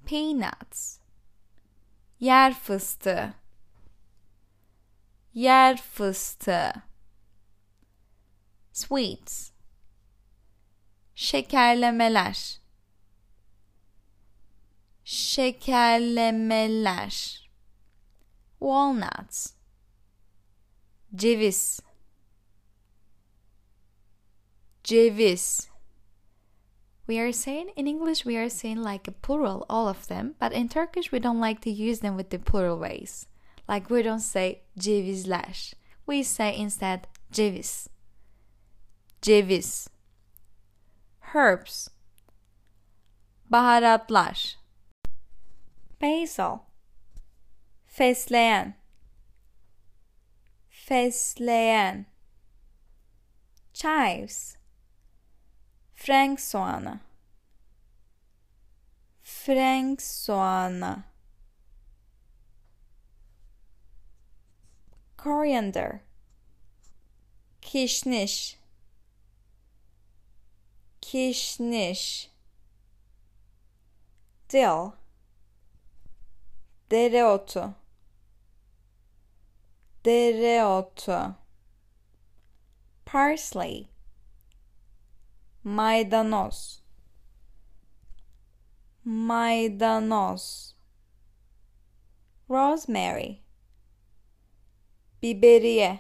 [0.06, 0.98] Peanuts.
[2.20, 3.34] Yer fıstığı.
[5.34, 6.74] Yer fıstığı.
[8.74, 9.52] Sweets.
[11.16, 12.61] Şekerlemeler
[15.12, 17.41] şekerlemeler.
[18.59, 19.53] Walnuts.
[21.16, 21.80] Ceviz.
[24.84, 25.70] Ceviz.
[27.07, 30.53] We are saying in English we are saying like a plural all of them but
[30.53, 33.28] in Turkish we don't like to use them with the plural ways.
[33.68, 35.74] Like we don't say cevizler.
[36.05, 37.89] We say instead ceviz.
[39.22, 39.89] Ceviz.
[41.34, 41.89] Herbs.
[43.51, 44.61] Baharatlar
[46.02, 46.60] basil.
[47.88, 48.76] Fesleğen.
[50.70, 52.06] Fesleğen.
[53.74, 54.58] Chives.
[55.95, 56.99] Frank soğanı.
[59.24, 61.04] Frank soğanı.
[65.18, 65.99] Coriander.
[67.62, 68.60] Kişniş.
[71.02, 72.32] Kişniş.
[74.49, 75.01] Dill
[76.92, 77.74] Dereotu.
[80.04, 81.36] Dereotu.
[83.06, 83.88] Parsley.
[85.64, 86.82] Maydanoz.
[89.06, 90.76] Maydanoz.
[92.50, 93.39] Rosemary.
[95.24, 96.00] Biberiye.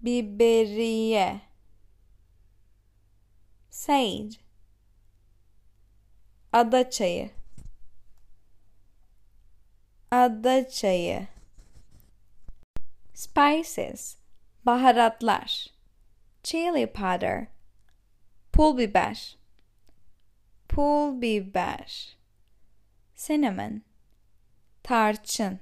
[0.00, 1.40] Biberiye.
[3.70, 4.38] Sage.
[6.52, 7.37] Ada çayı
[10.10, 11.26] ada çayı.
[13.14, 14.16] Spices.
[14.66, 15.78] Baharatlar.
[16.42, 17.48] Chili powder,
[18.52, 19.36] pul biber,
[20.68, 22.16] pul biber,
[23.16, 23.82] cinnamon,
[24.82, 25.60] tarçın,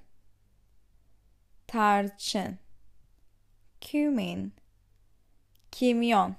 [1.67, 2.59] tarçın,
[3.81, 4.53] cumin,
[5.73, 6.37] kimyon,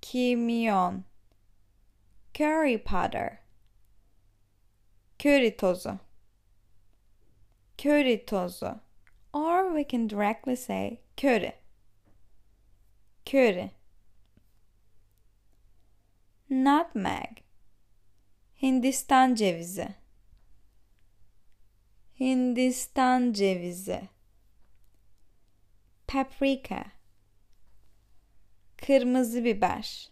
[0.00, 1.04] kimyon,
[2.34, 3.38] curry powder,
[5.18, 5.98] köri tozu,
[7.80, 8.80] köri tozu,
[9.32, 11.52] or we can directly say köri.
[13.24, 13.70] Curry.
[16.50, 17.42] Nutmeg.
[18.54, 19.94] Hindistan cevizi.
[22.20, 24.08] Hindistan cevizi.
[26.06, 26.84] Paprika.
[28.76, 30.10] Kırmızı biber.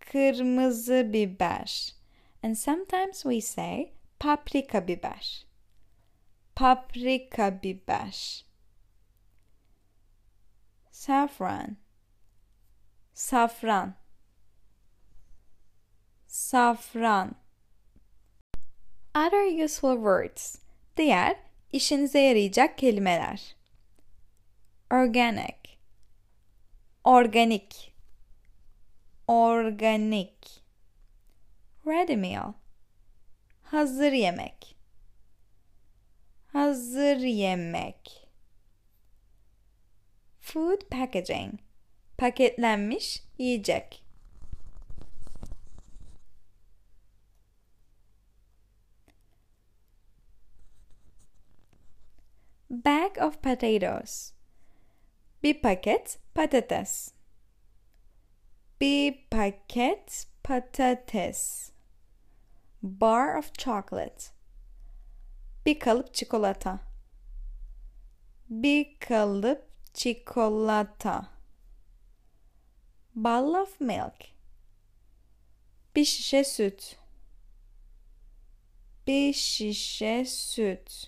[0.00, 1.94] Kırmızı biber.
[2.42, 5.43] And sometimes we say paprika biber
[6.54, 8.44] Paprika biber.
[10.90, 11.76] Saffron
[13.14, 13.94] safran.
[16.26, 17.36] Safran.
[19.14, 20.58] Other useful words
[20.96, 21.36] Diğer
[21.72, 23.56] işinize yarayacak kelimeler.
[24.90, 25.56] Organic.
[27.04, 27.94] Organik.
[29.28, 30.62] Organik.
[31.86, 32.52] Ready meal.
[33.62, 34.73] Hazır yemek
[36.54, 38.28] Hazır yemek
[40.40, 41.60] Food packaging.
[42.18, 44.04] Paketlenmiş yiyecek.
[52.70, 54.32] Bag of potatoes.
[55.42, 57.14] Bir paket patates.
[58.80, 61.72] Bir paket patates.
[62.82, 64.33] Bar of chocolate.
[65.66, 66.80] Bir kalıp çikolata.
[68.48, 71.30] Bir kalıp çikolata.
[73.14, 74.34] Ball of milk.
[75.96, 76.96] Bir şişe süt.
[79.06, 81.06] Bir şişe süt.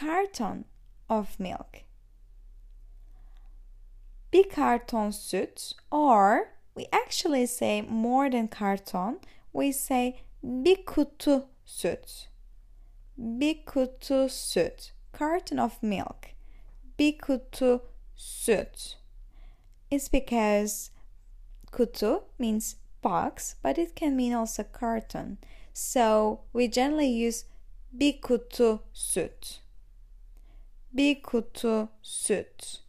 [0.00, 0.64] Carton
[1.08, 1.84] of milk.
[4.32, 6.38] Bir karton süt or
[6.74, 9.20] we actually say more than carton
[9.52, 12.30] we say bir kutu süt
[13.20, 16.34] bir kutu süt carton of milk,
[16.98, 17.80] bir kutu
[18.16, 18.96] süt.
[19.90, 20.90] It's because
[21.70, 25.38] kutu means box, but it can mean also carton.
[25.72, 27.44] So we generally use
[27.92, 29.60] bir kutu süt.
[30.92, 32.80] Bir kutu süt.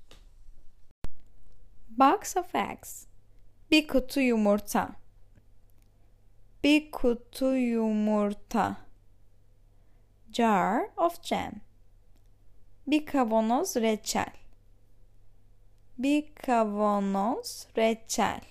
[1.90, 3.08] Box of eggs.
[3.72, 4.96] Bir kutu yumurta.
[6.64, 8.78] Bir kutu yumurta.
[10.32, 11.52] Jar of jam
[12.88, 14.34] bir kavanoz reçel.
[15.98, 18.42] Bir kavanoz reçel.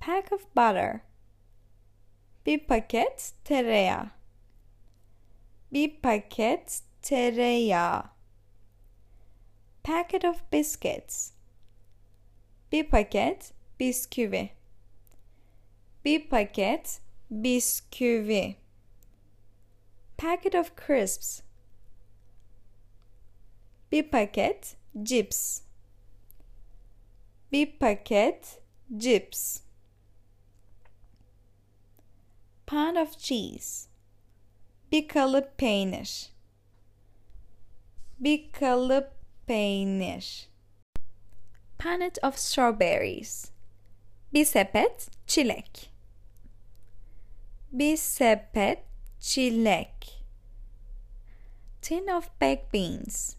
[0.00, 1.00] Pack of butter.
[2.46, 4.10] Bir paket tereyağı.
[5.72, 8.04] Bir paket tereyağı.
[9.84, 11.32] Packet of biscuits.
[12.72, 14.50] Bir paket bisküvi.
[16.04, 17.00] Bir paket
[17.30, 18.56] bisküvi.
[20.16, 21.42] Packet of crisps.
[23.92, 25.60] Bir paket cips.
[27.52, 28.60] Bir paket
[28.96, 29.60] cips.
[32.66, 33.88] Pound of cheese.
[34.92, 36.30] Bir kalıp peynir.
[38.20, 39.12] Bir kalıp
[39.46, 40.48] peynir.
[41.78, 43.50] Punnet of strawberries.
[44.32, 45.93] Bir sepet çilek.
[47.74, 48.78] Bir sepet
[49.20, 50.24] çilek.
[51.82, 53.34] Tin of baked beans.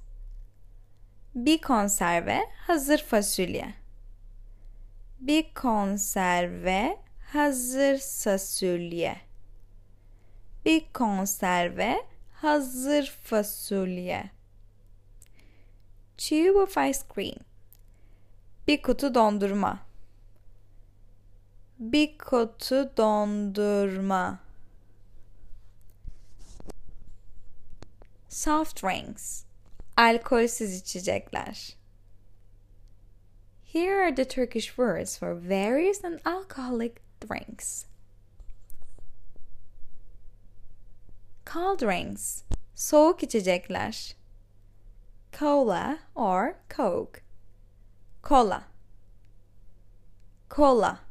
[1.35, 3.73] Bir konserve hazır fasulye.
[5.19, 6.97] Bir konserve
[7.31, 9.15] hazır fasulye.
[10.65, 14.23] Bir konserve hazır fasulye.
[16.17, 17.39] Tube of ice cream.
[18.67, 19.84] Bir kutu dondurma.
[21.79, 24.39] Bir kutu dondurma.
[28.29, 29.45] Soft drinks.
[29.97, 31.75] Alkolsüz içecekler.
[33.63, 37.85] Here are the Turkish words for various non-alcoholic drinks.
[41.45, 42.43] Cold drinks.
[42.75, 44.15] Soğuk içecekler.
[45.31, 47.21] Cola or Coke.
[48.23, 48.63] Cola.
[50.49, 51.04] Cola.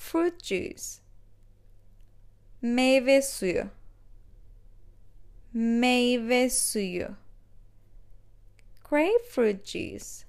[0.00, 1.02] Fruit juice.
[2.62, 3.68] Meyve suyu.
[5.52, 7.16] Meyve suyu.
[8.82, 10.24] Grapefruit juice.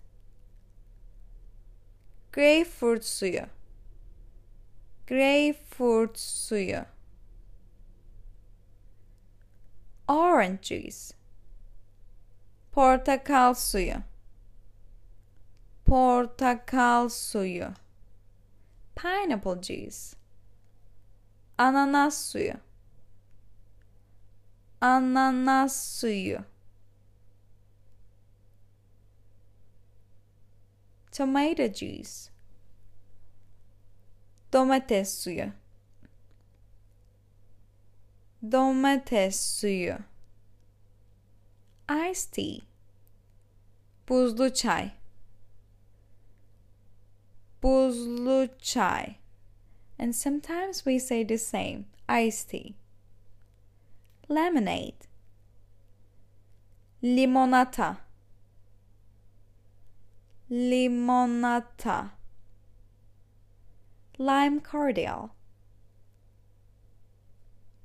[2.33, 3.47] Grapefruit suyu.
[5.07, 6.85] Grapefruit suyu.
[10.07, 11.13] Orange juice.
[12.75, 14.03] Portakal suyu.
[15.87, 17.73] Portakal suyu.
[19.01, 20.15] Pineapple juice.
[21.57, 22.59] Ananas suyu.
[24.79, 26.45] Ananas suyu.
[31.11, 32.29] Tomato juice.
[34.51, 35.51] Domates suyu.
[38.47, 40.03] Domates suyu.
[41.89, 42.63] Iced tea.
[44.05, 44.91] Buzlu çay.
[47.63, 49.15] Buzlu çay.
[49.99, 52.75] And sometimes we say the same, iced tea.
[54.29, 55.07] Lemonade.
[57.03, 57.97] Limonata.
[60.49, 62.09] Limonata.
[64.17, 65.29] Lime cordial.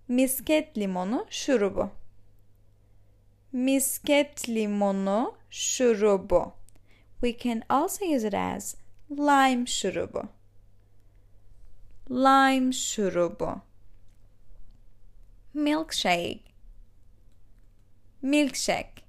[0.08, 1.90] Misket limonu şurubu.
[3.52, 6.52] Misket limonu şurubu.
[7.20, 8.76] We can also use it as
[9.10, 10.28] lime şurubu.
[12.10, 13.60] Lime şurubu.
[15.54, 16.40] Milkshake.
[18.22, 19.02] Milkshake.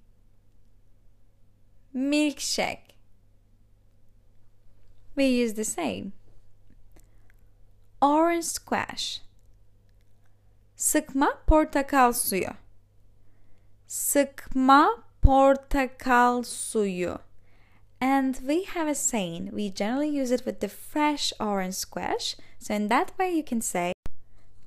[1.93, 2.95] Milkshake.
[5.15, 6.11] We use the same.
[8.01, 9.21] Orange squash.
[10.75, 12.53] Sıkma portakal suyu.
[13.87, 17.26] Sıkma portakal suyu.
[17.99, 22.35] And we have a saying, we generally use it with the fresh orange squash.
[22.59, 23.93] So in that way you can say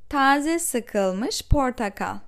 [0.08, 2.18] taze sıkılmış portakal.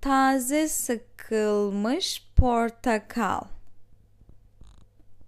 [0.00, 3.40] Taze sıkılmış portakal.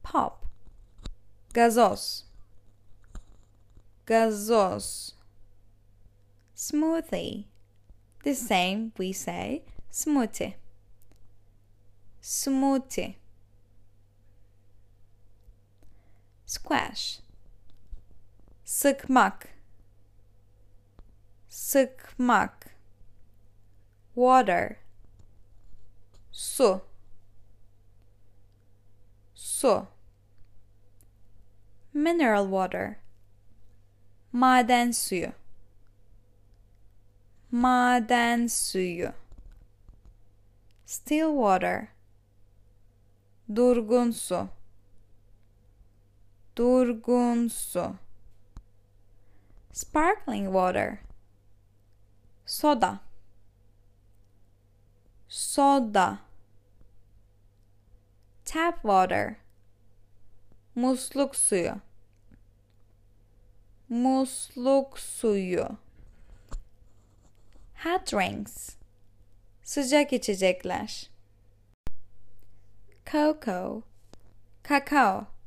[0.03, 0.32] Pop.
[1.55, 2.24] Gazoz.
[4.07, 5.14] Gazoz.
[6.55, 7.44] Smoothie.
[8.24, 10.55] The same we say smoothie.
[12.22, 13.14] Smoothie.
[16.51, 17.20] Squash.
[18.64, 19.48] Sıkmak.
[21.48, 22.66] Sıkmak.
[24.16, 24.78] Water.
[26.32, 26.82] Su.
[29.34, 29.86] Su.
[31.94, 32.98] Mineral water.
[34.32, 35.32] Maden suyu.
[37.53, 39.12] Maden suyu.
[40.84, 41.90] Still water.
[43.48, 44.59] Durgun su.
[46.61, 47.96] Durgun su.
[49.72, 51.00] Sparkling water.
[52.44, 53.00] Soda.
[55.26, 56.20] Soda.
[58.44, 59.38] tap water
[60.74, 61.80] musluk suyu
[63.88, 65.76] musluk suyu
[67.84, 68.76] hot drinks
[69.62, 71.11] sıcak içecekler
[73.06, 73.82] cocoa
[74.62, 75.39] kakao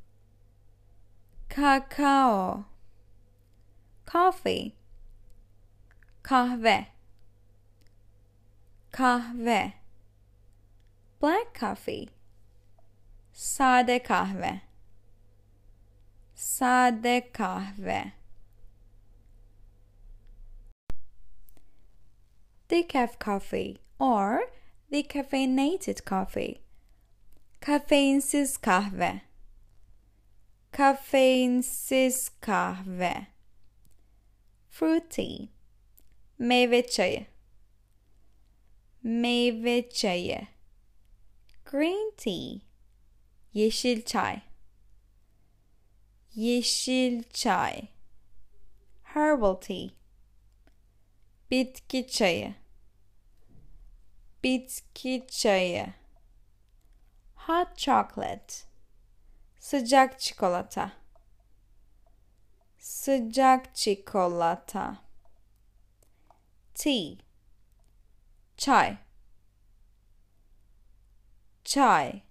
[1.54, 2.66] kakao.
[4.06, 4.76] Coffee.
[6.24, 6.88] Kahve.
[8.92, 9.74] Kahve.
[11.20, 12.10] Black coffee.
[13.32, 14.62] Sade kahve.
[16.34, 18.14] Sade kahve.
[22.68, 24.42] Decaf coffee or
[24.92, 26.62] decaffeinated coffee.
[27.62, 29.22] Kafeinsiz kahve
[30.74, 33.28] kafeinsiz kahve.
[34.70, 35.36] Fruity
[36.40, 37.26] meyve çayı.
[39.04, 40.48] Meyve çayı.
[41.66, 42.60] Green tea.
[43.54, 44.42] Yeşil çay.
[46.36, 47.82] Yeşil çay.
[49.04, 49.90] Herbal tea.
[51.52, 52.56] Bitki çayı.
[54.44, 55.94] Bitki çayı.
[57.36, 58.73] Hot chocolate
[59.64, 60.92] sıcak çikolata.
[62.80, 64.98] Sıcak çikolata.
[66.76, 67.16] Tea.
[68.58, 68.98] Çay.
[71.64, 72.22] Çay.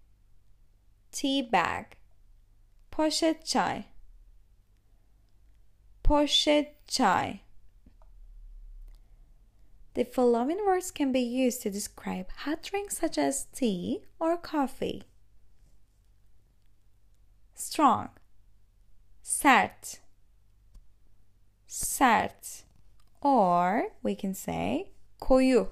[1.13, 1.87] Tea bag.
[2.91, 3.85] Poşet çay.
[6.05, 7.41] Poşet çay.
[9.95, 15.12] The following words can be used to describe hot drinks such as tea or coffee.
[17.55, 18.11] Strong,
[19.23, 20.01] sert,
[21.67, 22.65] sert,
[23.21, 24.91] or we can say
[25.21, 25.69] koyu.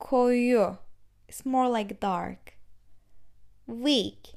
[0.00, 0.78] Koyu.
[1.28, 2.54] It's more like dark.
[3.66, 4.34] Weak,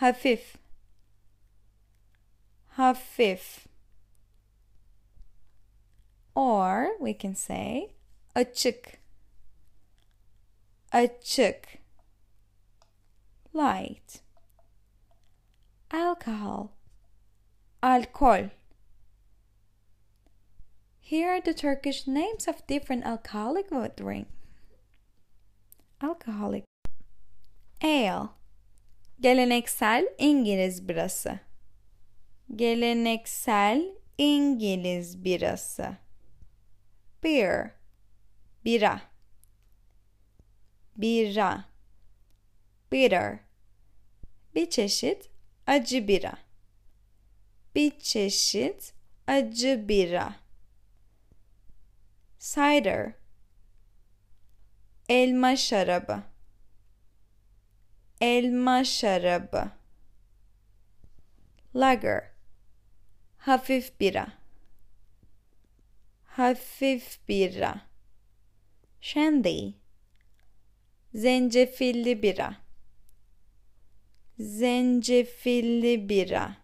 [0.00, 0.56] hafif,
[2.78, 3.66] hafif.
[6.34, 7.94] Or we can say
[8.36, 9.00] açık.
[10.92, 11.78] Açık.
[13.56, 14.20] Light.
[15.90, 16.72] Alcohol.
[17.82, 18.50] Alkol.
[21.00, 24.28] Here are the Turkish names of different alcoholic drink.
[26.02, 26.64] Alcoholic.
[27.82, 28.28] Ale.
[29.20, 31.40] Geleneksel İngiliz birası.
[32.56, 33.82] Geleneksel
[34.18, 35.96] İngiliz birası
[37.22, 37.70] beer
[38.64, 39.00] bira
[40.96, 41.64] bira
[42.92, 43.45] bitter
[44.56, 45.30] bir çeşit
[45.66, 46.32] acı bira.
[47.74, 48.94] Bir çeşit
[49.26, 50.34] acı bira.
[52.38, 53.12] Cider.
[55.08, 56.22] Elma şarabı.
[58.20, 59.70] Elma şarabı.
[61.74, 62.30] Lager.
[63.38, 64.32] Hafif bira.
[66.24, 67.80] Hafif bira.
[69.00, 69.72] Shandy.
[71.14, 72.65] Zencefilli bira.
[74.38, 76.56] Zencefilli bira.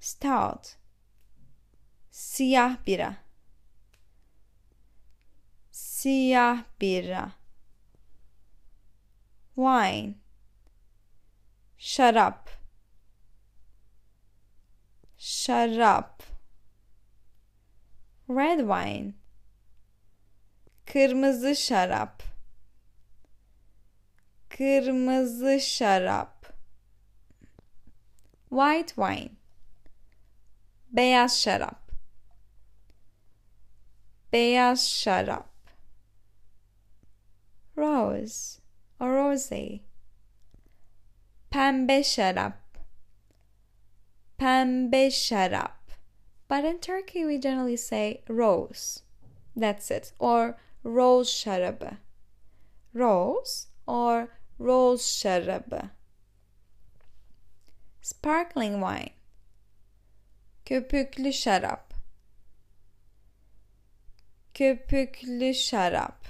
[0.00, 0.76] Stout.
[2.10, 3.16] Siyah bira.
[5.70, 7.32] Siyah bira.
[9.54, 10.14] Wine.
[11.78, 12.50] Şarap.
[15.18, 16.22] Şarap.
[18.28, 19.14] Red wine.
[20.86, 22.22] Kırmızı şarap.
[24.48, 26.37] Kırmızı şarap
[28.50, 29.30] white wine
[30.90, 31.92] beyaz şarap
[34.32, 35.48] beyaz şarap
[37.76, 38.60] rose
[39.00, 39.80] or rose
[41.50, 42.78] pembe şarap
[44.38, 45.78] pembe şarap
[46.48, 49.02] But in Turkey, we generally say rose.
[49.54, 50.12] That's it.
[50.18, 51.98] Or rose şarabı.
[52.94, 54.28] Rose or
[54.58, 55.90] rose şarabı.
[58.08, 59.14] Sparkling wine.
[60.64, 61.94] Köpüklü şarap.
[64.54, 66.26] Köpüklü şarap.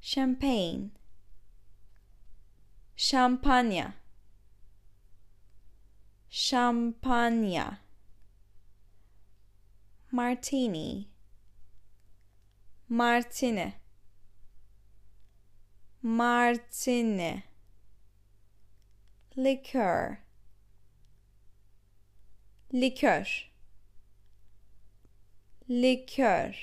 [0.00, 0.90] Champagne.
[2.96, 3.94] Şampanya
[6.30, 7.78] Champagne
[10.10, 11.08] Martini
[12.88, 13.74] Martini
[16.02, 17.45] Martini
[19.38, 20.20] Liqueur
[22.72, 23.26] liqueur
[25.68, 26.54] liqueur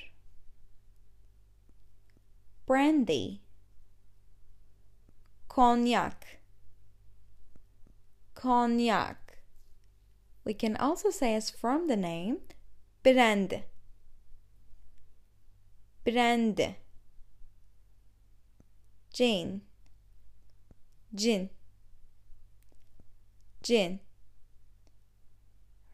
[2.65, 3.43] Brandy
[5.53, 6.39] Cognac.
[8.33, 9.37] Cognac.
[10.43, 12.39] We can also say as from the name
[13.03, 13.61] brand.
[16.03, 16.75] Brand.
[19.13, 19.61] Jane.
[21.13, 21.51] Gin.
[23.63, 24.01] Gin.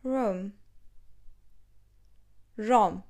[0.03, 0.53] Rum.
[2.57, 3.03] Rom.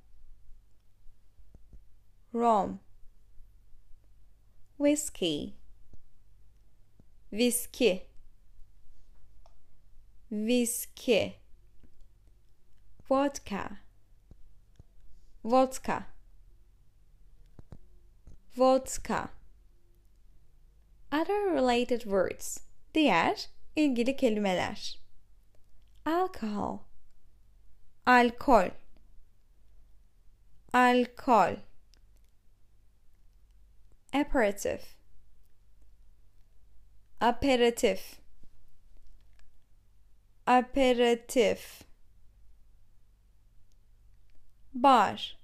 [2.34, 2.80] Rom.
[4.78, 5.56] Whiskey.
[7.32, 8.04] Whiskey.
[10.30, 11.38] Whiskey.
[13.08, 13.80] Vodka.
[15.44, 16.06] Vodka.
[18.52, 19.30] Vodka.
[21.12, 22.60] Other related words.
[22.94, 23.48] Diğer
[23.80, 25.00] ilgili kelimeler.
[26.06, 26.80] Alcohol.
[28.06, 28.70] Alkol.
[30.74, 31.56] Alkol.
[34.14, 34.96] Aperitif.
[37.22, 38.20] Aperatif.
[40.48, 41.84] Aperatif.
[44.74, 45.38] Bar.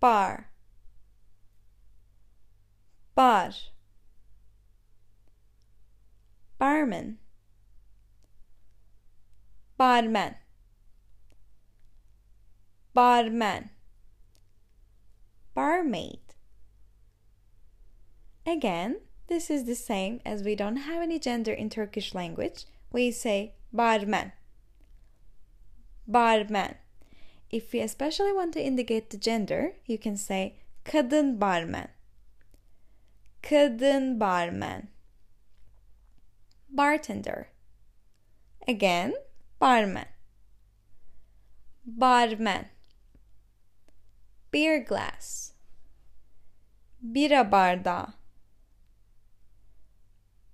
[0.00, 0.44] Bar.
[3.16, 3.72] Bar.
[6.60, 7.16] Barman.
[9.78, 10.34] Barman.
[12.92, 13.70] Barman.
[15.54, 16.20] Barmaid.
[18.46, 22.66] Again, this is the same as we don't have any gender in Turkish language.
[22.92, 24.32] We say barman.
[26.06, 26.74] Barman.
[27.48, 31.88] If we especially want to indicate the gender, you can say kadın barman.
[33.40, 34.88] Kadın barman.
[36.72, 37.48] Bartender.
[38.68, 39.14] Again,
[39.58, 40.06] barman.
[41.84, 42.66] Barman.
[44.52, 45.52] Beer glass.
[47.02, 48.14] Bira bardağı.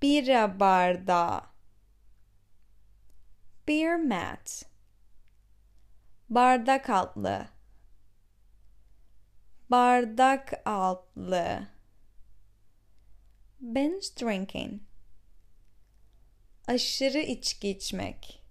[0.03, 0.59] Bira.
[3.67, 4.62] Beer mat.
[6.31, 7.49] Bardak altlı.
[9.71, 11.69] Bardak altlı.
[13.61, 14.83] Binge drinking.
[16.67, 18.43] Aşırı içki içmek.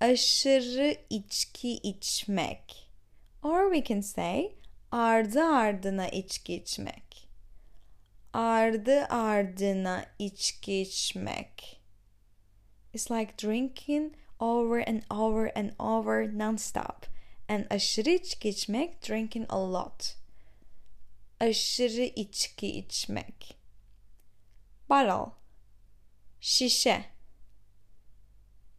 [0.00, 2.90] Aşırı içki içmek.
[3.42, 4.54] Or we can say
[4.90, 7.28] ardı ardına içki içmek.
[8.32, 11.80] Ardı ardına içki içmek.
[12.94, 17.06] It's like drinking over and over and over non-stop.
[17.48, 20.16] And aşırı içki içmek, drinking a lot.
[21.40, 23.56] Aşırı içki içmek.
[24.88, 25.41] Bottle.
[26.42, 27.04] Şişe.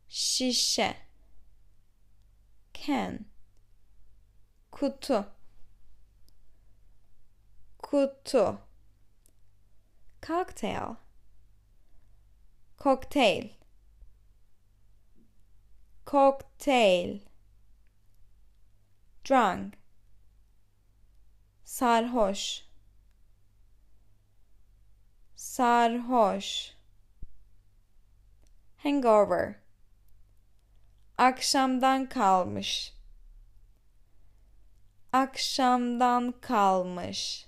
[0.09, 0.97] Şişe.
[2.73, 3.25] Can.
[4.71, 5.25] Kutu.
[7.77, 8.59] Kutu.
[10.21, 10.95] Cocktail.
[12.77, 13.49] Cocktail.
[16.05, 17.19] Cocktail.
[19.25, 19.73] Drunk.
[21.63, 22.63] Sarhoş.
[25.35, 26.72] Sarhoş.
[28.83, 29.55] Hangover.
[31.17, 32.93] Akşamdan kalmış.
[35.13, 37.47] Akşamdan kalmış.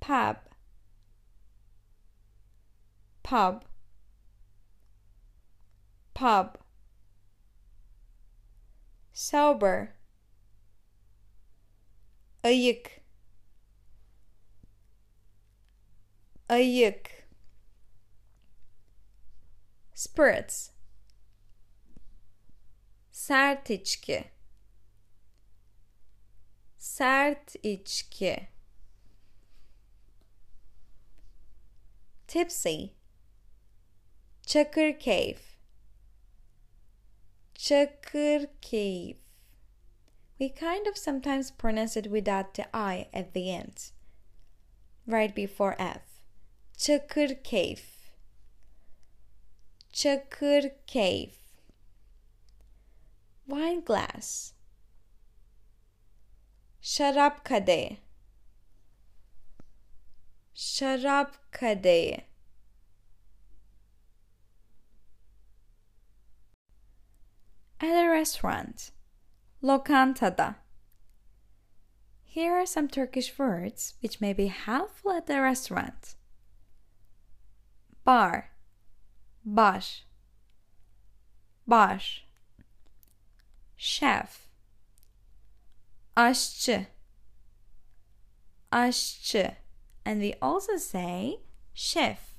[0.00, 0.36] Pub.
[3.24, 3.62] Pub.
[6.14, 6.60] Pub.
[9.12, 9.88] Sober.
[12.44, 13.00] Ayık.
[16.48, 17.15] Ayık.
[19.96, 20.72] Spirits.
[23.10, 24.24] Sert içki.
[26.78, 28.48] Sert içki.
[32.28, 32.84] Tipsy.
[34.46, 35.58] Çakır keyif.
[37.54, 39.18] Çakır keyif.
[40.38, 43.92] We kind of sometimes pronounce it without the I at the end,
[45.06, 46.00] right before F.
[46.76, 47.95] Çakır keyif.
[49.96, 51.38] Çakır keyif.
[53.46, 54.52] Wine glass.
[56.80, 58.00] Şarap kadehi.
[60.54, 62.24] Şarap kadehi.
[67.80, 68.92] At a restaurant.
[69.62, 70.54] Lokantada.
[72.24, 76.16] Here are some Turkish words which may be helpful at the restaurant.
[78.04, 78.55] Bar.
[79.46, 80.04] Bar.
[81.68, 82.26] Bar.
[83.76, 84.48] Chef.
[86.16, 86.86] Aşçı.
[88.72, 89.56] Aşçı.
[90.04, 91.40] And we also say
[91.74, 92.34] chef.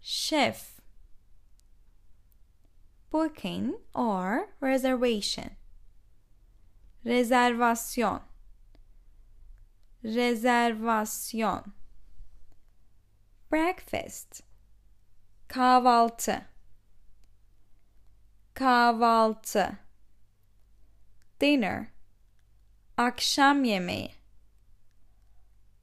[0.00, 0.80] Chef.
[3.10, 5.50] Booking or reservation.
[7.04, 8.22] Rezervasyon.
[10.04, 11.72] Rezervasyon.
[13.50, 14.47] Breakfast.
[15.48, 16.46] Kahvaltı.
[18.54, 19.78] Kahvaltı.
[21.40, 21.86] Dinner.
[22.96, 24.10] Akşam yemeği.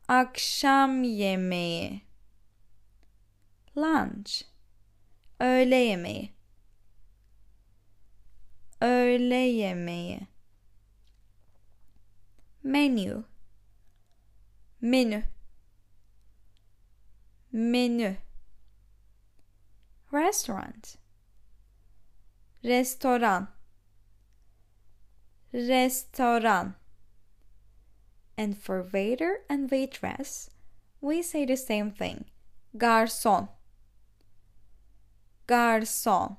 [0.07, 2.01] Akşam yemeği.
[3.77, 4.41] Lunch.
[5.39, 6.33] Öğle yemeği.
[8.81, 10.27] Öğle yemeği.
[12.63, 13.25] Menu.
[14.81, 15.23] Menü.
[17.51, 18.24] Menü.
[20.15, 20.95] Restaurant.
[22.63, 23.49] Restoran.
[25.51, 26.75] Restoran.
[28.37, 30.49] And for waiter and waitress,
[31.01, 32.23] we say the same thing.
[32.77, 33.49] Garçon.
[35.49, 36.37] Garçon.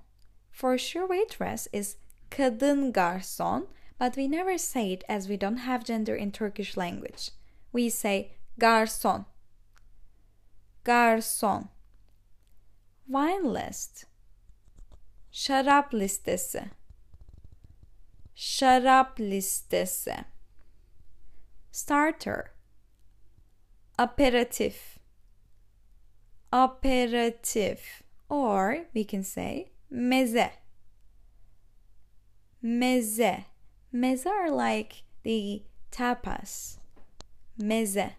[0.51, 1.97] For sure, waitress is
[2.31, 3.66] kadın garson,
[3.99, 7.31] but we never say it as we don't have gender in Turkish language.
[7.74, 9.27] We say garson.
[10.83, 11.68] Garson.
[13.07, 14.07] Wine list.
[15.30, 16.70] Şarap listesi.
[18.34, 20.16] Şarap listesi.
[21.72, 22.50] Starter.
[23.98, 24.98] Aperatif.
[26.52, 28.02] Aperatif.
[28.28, 30.50] Or we can say meze.
[32.62, 33.44] Meze.
[33.92, 36.78] Meze are like the tapas.
[37.59, 38.14] Meze.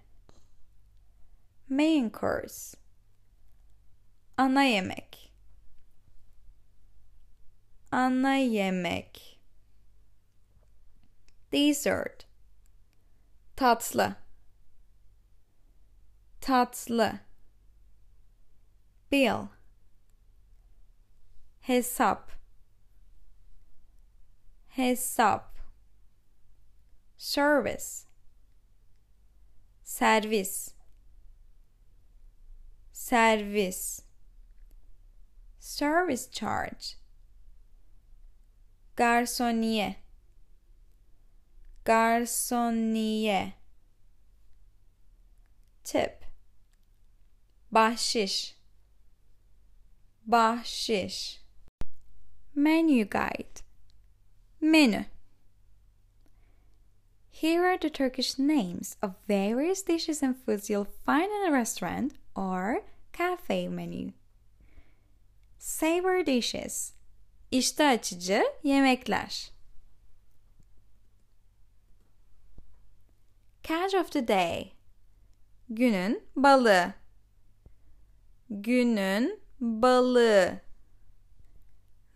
[1.69, 2.75] Main course.
[4.37, 5.33] Ana yemek.
[7.91, 9.39] Ana yemek.
[11.51, 12.27] Dessert.
[13.55, 14.15] Tatlı.
[16.41, 17.19] Tatlı.
[19.11, 19.47] Bill.
[21.61, 22.31] Hesap.
[24.67, 25.57] Hesap.
[27.17, 28.07] Service.
[29.83, 30.73] Servis.
[32.93, 34.06] Servis.
[35.77, 36.95] Service charge.
[38.95, 39.95] Garsoniye.
[41.85, 43.53] Garsoniye.
[45.83, 46.25] Tip.
[47.71, 48.55] Bahşiş.
[50.25, 51.41] Bahşiş.
[52.55, 53.61] Menu guide.
[54.61, 55.05] Menü.
[57.29, 62.13] Here are the Turkish names of various dishes and foods you'll find in a restaurant
[62.35, 62.81] or
[63.13, 64.16] cafe menu.
[65.67, 66.93] Savor dishes.
[67.51, 69.51] İştah açıcı yemekler.
[73.63, 74.71] Catch of the day.
[75.69, 76.93] Günün balığı.
[78.49, 80.61] Günün balığı.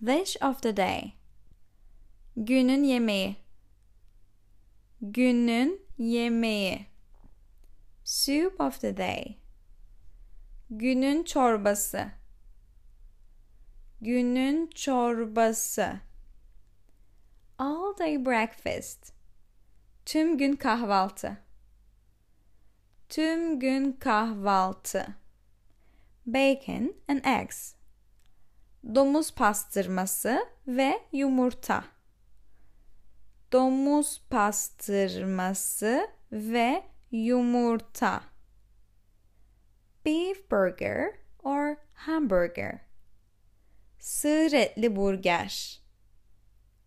[0.06, 1.14] Dish of the day.
[2.36, 3.36] Günün yemeği.
[5.02, 6.86] Günün yemeği.
[8.04, 9.38] Soup of the day.
[10.70, 12.21] Günün çorbası.
[14.02, 16.00] Günün çorbası.
[17.58, 19.14] All day breakfast.
[20.06, 21.38] Tüm gün kahvaltı.
[23.10, 25.08] Tüm gün kahvaltı.
[26.26, 27.74] Bacon and eggs.
[28.96, 31.84] Domuz pastırması ve yumurta.
[33.52, 38.24] Domuz pastırması ve yumurta.
[40.06, 42.91] Beef burger or hamburger.
[44.02, 45.80] Sığır etli burger.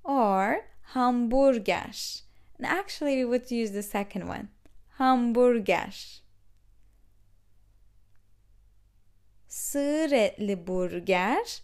[0.05, 2.23] Or hamburger.
[2.59, 4.49] And actually, we would use the second one.
[4.89, 6.23] Hamburger.
[9.49, 11.63] Sığır etli burger.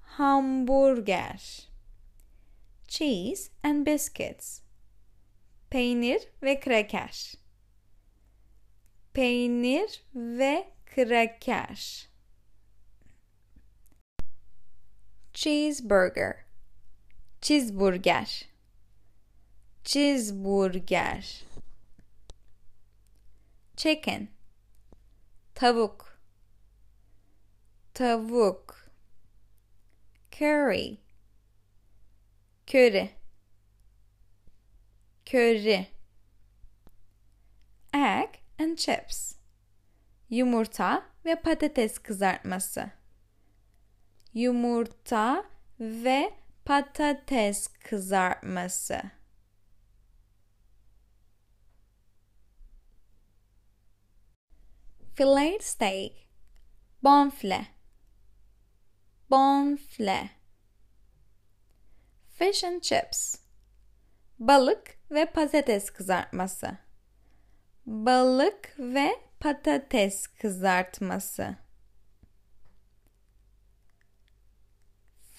[0.00, 1.68] Hamburger.
[2.88, 4.60] Cheese and biscuits.
[5.70, 7.34] Peynir ve kraker.
[9.14, 12.09] Peynir ve kraker.
[15.40, 16.34] Cheeseburger.
[17.40, 18.44] Cheeseburger.
[19.82, 21.24] Cheeseburger.
[23.74, 24.28] Chicken.
[25.54, 26.18] Tavuk.
[27.94, 28.90] Tavuk.
[30.30, 31.00] Curry.
[32.66, 33.10] Köri.
[35.24, 35.86] Köri.
[37.94, 39.36] Egg and chips.
[40.28, 42.99] Yumurta ve patates kızartması.
[44.34, 45.44] Yumurta
[45.80, 49.02] ve patates kızartması.
[55.14, 56.12] Fillet steak.
[57.02, 57.66] Bonfile.
[59.30, 60.30] Bonfile.
[62.28, 63.34] Fish and chips.
[64.38, 66.78] Balık ve patates kızartması.
[67.86, 69.10] Balık ve
[69.40, 71.56] patates kızartması.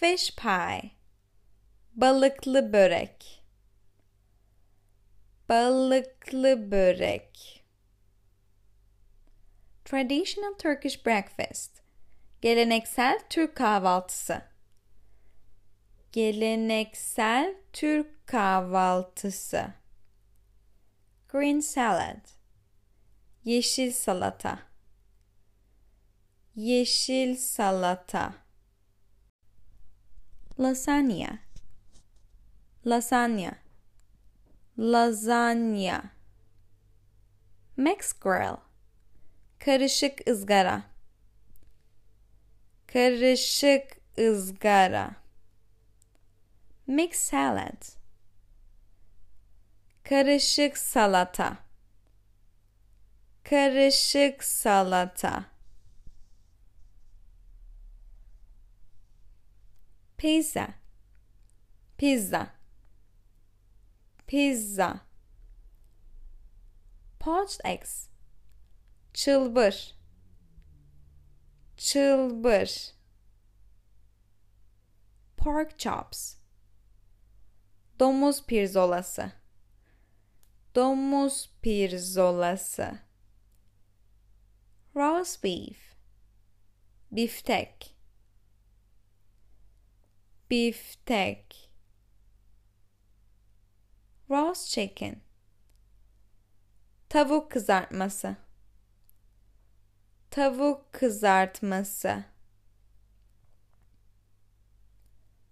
[0.02, 0.91] Fish pie.
[1.93, 3.43] Balıklı börek.
[5.49, 7.64] Balıklı börek.
[9.86, 11.82] Traditional Turkish breakfast.
[12.41, 14.41] Geleneksel Türk kahvaltısı.
[16.12, 19.74] Geleneksel Türk kahvaltısı.
[21.30, 22.28] Green salad.
[23.43, 24.60] Yeşil salata.
[26.56, 28.51] Yeşil salata.
[30.62, 31.39] Lasagna.
[32.86, 33.57] Lasagna.
[34.78, 36.12] Lasagna.
[37.78, 38.57] Max Grill.
[39.59, 40.84] Karışık ızgara.
[42.88, 45.16] Karışık ızgara.
[46.88, 47.84] Mix salad.
[50.03, 51.57] Karışık salata.
[53.43, 55.51] Karışık salata.
[60.22, 60.76] Pizza.
[61.97, 62.51] Pizza.
[64.28, 65.01] Pizza.
[67.19, 68.07] Poached eggs.
[69.13, 69.95] Çılbır.
[71.78, 72.91] Çılbır.
[75.38, 76.36] Pork chops.
[77.99, 79.32] Domuz pirzolası.
[80.76, 82.99] Domuz pirzolası.
[84.95, 85.95] Roast beef.
[87.11, 87.90] Biftek.
[90.52, 91.72] Biftek.
[94.30, 95.22] Roast chicken.
[97.10, 98.36] Tavuk kızartması.
[100.32, 102.24] Tavuk kızartması.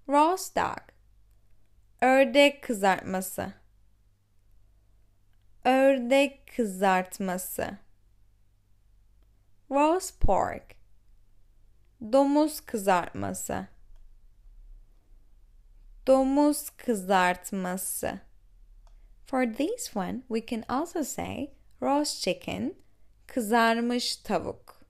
[0.10, 0.82] Roast dog.
[2.02, 3.54] Ördek kızartması.
[5.64, 7.78] Ördek kızartması.
[9.72, 10.76] Roast pork.
[12.02, 13.78] Domuz kızartması.
[16.08, 18.20] Domuz kızartması.
[19.26, 22.76] For this one, we can also say roast chicken,
[23.28, 24.86] kızarmış tavuk.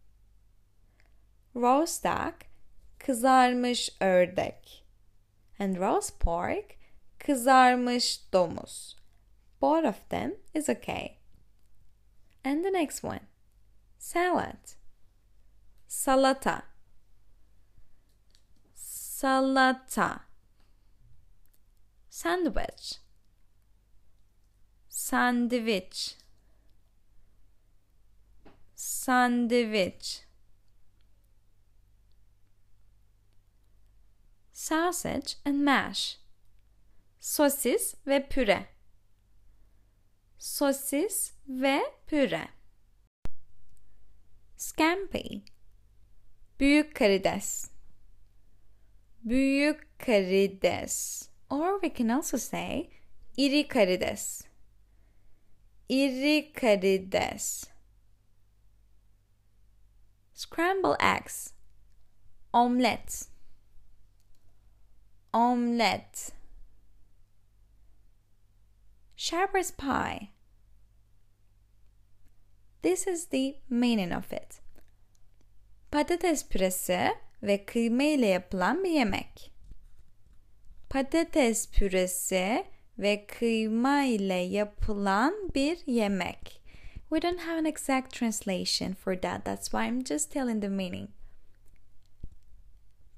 [1.55, 2.45] Roast duck,
[2.99, 4.85] kızarmış ördek.
[5.59, 6.75] And roast pork,
[7.19, 8.97] kızarmış domuz.
[9.61, 11.17] Both of them is okay.
[12.45, 13.27] And the next one,
[13.97, 14.79] salad.
[15.89, 16.61] Salata.
[18.75, 20.28] Salata.
[22.21, 22.99] Sandwich.
[24.89, 26.15] Sandwich.
[28.75, 30.23] Sandwich.
[34.51, 36.17] Sausage and mash.
[37.21, 38.67] Sosis ve püre.
[40.37, 42.49] Sosis ve püre.
[44.57, 45.41] Scampi.
[46.59, 47.69] Büyük karides.
[49.23, 51.28] Büyük karides.
[51.49, 52.89] Or we can also say
[53.37, 54.43] iri karides.
[55.89, 57.65] İri karides.
[60.33, 61.53] Scramble eggs.
[62.53, 63.27] Omelette.
[65.33, 66.31] Omelette.
[69.15, 70.29] Shepherd's pie.
[72.81, 74.61] This is the meaning of it.
[75.91, 77.09] Patates püresi
[77.43, 79.51] ve kıyma ile yapılan bir yemek.
[80.89, 82.65] Patates püresi
[82.99, 86.61] ve kıyma ile yapılan bir yemek.
[87.09, 89.45] We don't have an exact translation for that.
[89.45, 91.09] That's why I'm just telling the meaning.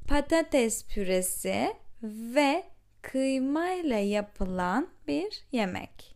[0.08, 2.64] Patates püresi ve
[3.02, 6.16] kıyma ile yapılan bir yemek.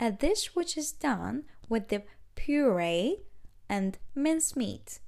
[0.00, 3.16] A dish which is done with the puree
[3.68, 5.01] and mincemeat.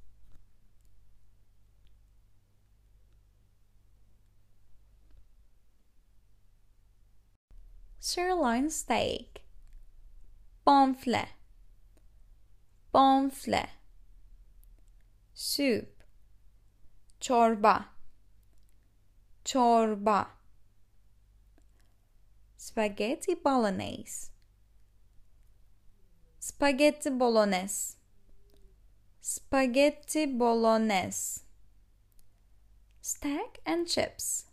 [8.04, 9.40] Sirloin steak.
[10.66, 11.28] Bonfile.
[12.94, 13.68] Bonfile.
[15.34, 16.04] Soup.
[17.20, 17.84] Çorba.
[19.44, 20.30] Çorba.
[22.58, 24.30] Spaghetti bolognese.
[26.40, 27.96] Spaghetti bolognese.
[29.22, 31.40] Spaghetti bolognese.
[33.00, 34.44] Steak and chips.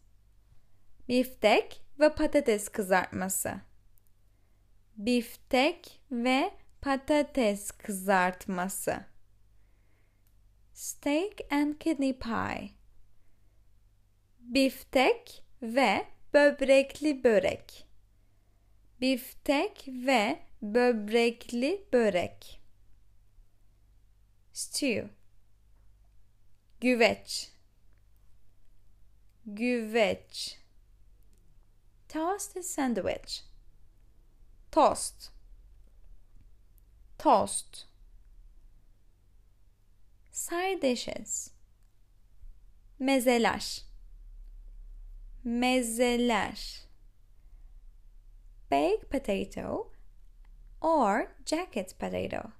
[1.09, 3.61] Biftek ve patates kızartması.
[4.97, 6.51] Biftek ve
[6.81, 9.05] Patates kızartması.
[10.73, 12.69] Steak and kidney pie.
[14.39, 17.87] Biftek ve böbrekli börek.
[19.01, 22.61] Biftek ve böbrekli börek.
[24.53, 25.09] Stew.
[26.81, 27.51] Güveç.
[29.45, 30.60] Güveç.
[32.11, 33.43] Toasted sandwich.
[34.69, 35.29] Toast.
[37.17, 37.85] Toast.
[40.29, 41.51] Side dishes.
[42.99, 43.83] Mezeler.
[45.45, 46.59] Mezeler.
[48.69, 49.91] Baked potato
[50.81, 52.51] or jacket potato.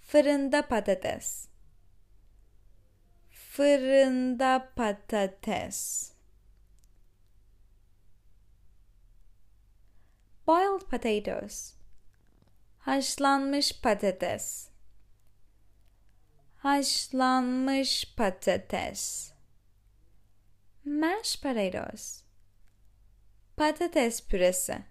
[0.00, 1.48] Fırında patates.
[3.30, 6.11] Fırında patates.
[10.46, 11.74] Boiled potatoes.
[12.78, 14.68] Haşlanmış patates.
[16.56, 19.32] Haşlanmış patates.
[20.84, 22.22] Mashed potatoes.
[23.56, 24.84] Patates püresi.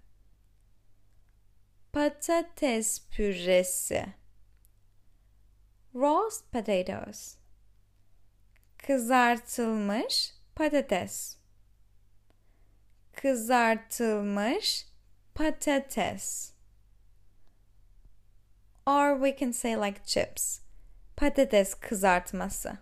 [1.93, 4.13] Patates püresi.
[5.95, 7.37] Roast potatoes.
[8.77, 11.37] Kızartılmış patates.
[13.13, 14.90] Kızartılmış
[15.35, 16.51] patates.
[18.85, 20.61] Or we can say like chips.
[21.15, 22.77] Patates kızartması.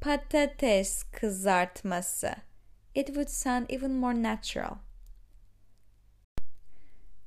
[0.00, 2.42] Patates kızartması.
[2.94, 4.78] It would sound even more natural.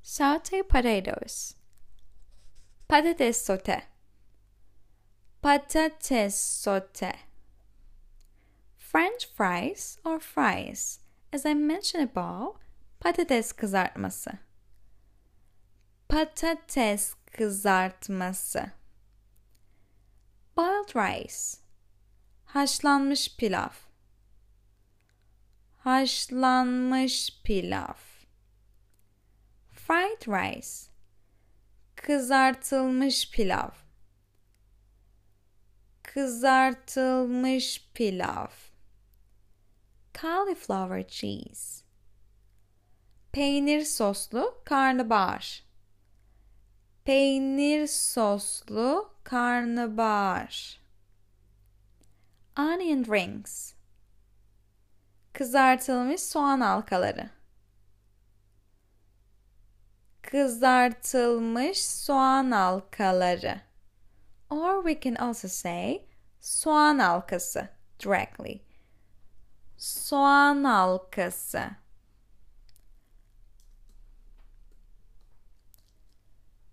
[0.01, 1.55] Saute potatoes.
[2.89, 3.83] Patates sote.
[5.43, 7.13] Patates sote.
[8.75, 10.99] French fries or fries.
[11.31, 12.55] As I mentioned above,
[12.99, 14.31] patates kızartması.
[16.09, 18.71] Patates kızartması.
[20.57, 21.57] Boiled rice.
[22.45, 23.69] Haşlanmış pilav.
[25.77, 27.93] Haşlanmış pilav.
[29.71, 30.91] Fried rice.
[31.95, 33.69] Kızartılmış pilav.
[36.03, 38.47] Kızartılmış pilav.
[40.21, 41.88] Cauliflower cheese.
[43.31, 45.63] Peynir soslu karnabahar.
[47.05, 50.79] Peynir soslu karnabahar.
[52.57, 53.73] Onion rings.
[55.33, 57.29] Kızartılmış soğan halkaları.
[60.21, 63.61] Kızartılmış soğan halkaları.
[64.49, 66.05] Or we can also say
[66.39, 67.69] soğan halkası
[67.99, 68.61] directly.
[69.77, 71.61] Soğan halkası.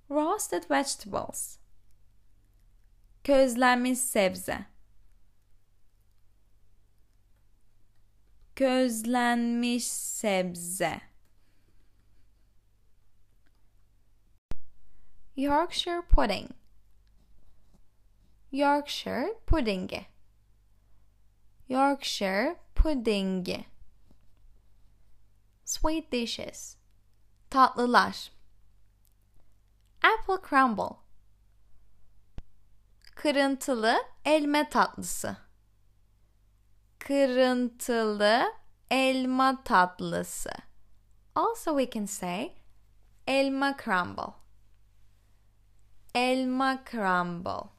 [0.08, 1.58] Roasted vegetables.
[3.24, 4.66] Közlenmiş sebze.
[8.56, 11.00] Közlenmiş sebze.
[15.36, 16.50] Yorkshire pudding.
[18.52, 20.06] Yorkshire pudingi.
[21.68, 23.66] Yorkshire pudingi.
[25.64, 26.76] Sweet dishes.
[27.50, 28.35] Tatlılar.
[30.06, 30.96] Apple crumble.
[33.14, 35.36] Kırıntılı elma tatlısı.
[36.98, 38.52] Kırıntılı
[38.90, 40.50] elma tatlısı.
[41.34, 42.54] Also we can say
[43.26, 44.34] elma crumble.
[46.14, 47.70] Elma crumble.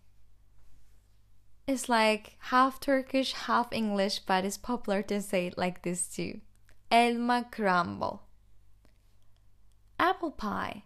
[1.68, 6.42] It's like half Turkish, half English, but it's popular to say it like this too.
[6.92, 8.20] Elma crumble.
[10.00, 10.84] Apple pie.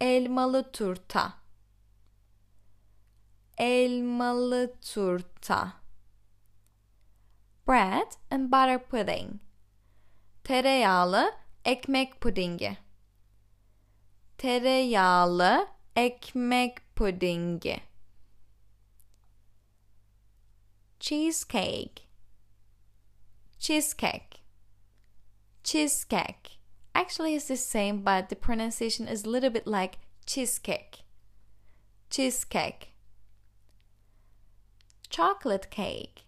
[0.00, 1.32] Elmalı turta.
[3.58, 5.72] Elmalı turta.
[7.68, 9.32] Bread and butter pudding.
[10.44, 12.76] Tereyağlı ekmek pudingi.
[14.38, 17.80] Tereyağlı ekmek pudingi.
[21.00, 22.02] Cheesecake.
[23.58, 24.40] Cheesecake.
[25.64, 26.59] Cheesecake.
[27.00, 30.98] Actually, it's the same, but the pronunciation is a little bit like cheesecake.
[32.10, 32.92] Cheesecake.
[35.08, 36.26] Chocolate cake.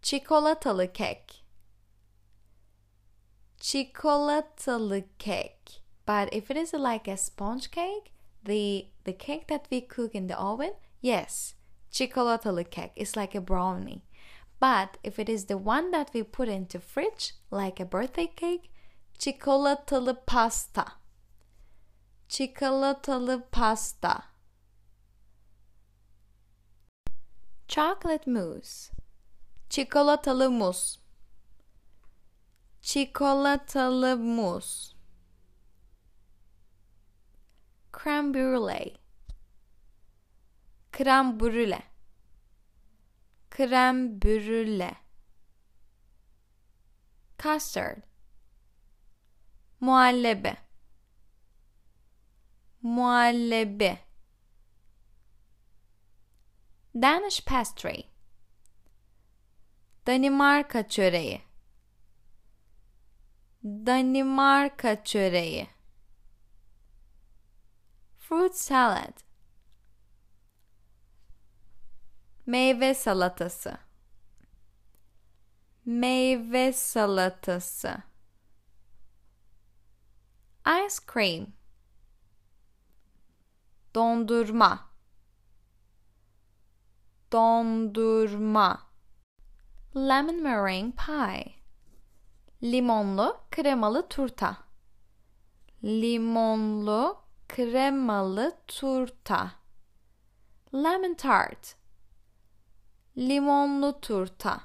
[0.00, 1.42] Çikolatalı kek.
[3.60, 5.80] Çikolatalı cake.
[6.06, 8.12] But if it is like a sponge cake,
[8.44, 11.54] the the cake that we cook in the oven, yes,
[11.90, 14.04] chocolate cake is like a brownie.
[14.60, 18.70] But if it is the one that we put into fridge, like a birthday cake,
[19.18, 20.86] çikolatalı pasta.
[22.28, 24.22] çikolatalı pasta.
[27.68, 28.92] Chocolate mousse.
[29.70, 31.00] Çikolatalı muz
[32.82, 34.96] çikolatalı muz
[37.92, 38.96] crème brûlée.
[40.92, 41.82] Krem brûlée.
[43.50, 44.96] Krem brûlée.
[47.38, 48.07] Custard
[49.80, 50.56] muhallebi
[52.82, 53.98] muhallebi
[57.02, 58.02] Danish pastry.
[60.06, 61.42] Danimarka çöreği.
[63.64, 65.68] Danimarka çöreği.
[68.18, 69.20] Fruit salad.
[72.46, 73.78] Meyve salatası.
[75.84, 78.02] Meyve salatası
[80.68, 81.54] Ice cream.
[83.94, 84.80] Dondurma.
[87.30, 88.78] Dondurma.
[89.94, 91.54] Lemon meringue pie.
[92.62, 94.56] Limonlu kremalı turta.
[95.84, 97.16] Limonlu
[97.48, 99.50] kremalı turta.
[100.74, 101.76] Lemon tart.
[103.16, 104.60] Limonlu turta.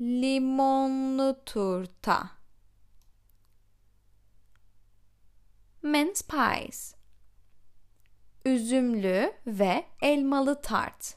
[0.00, 2.37] Limonlu turta
[5.88, 6.94] Mince pies.
[8.44, 11.16] Üzümlü ve elmalı tart.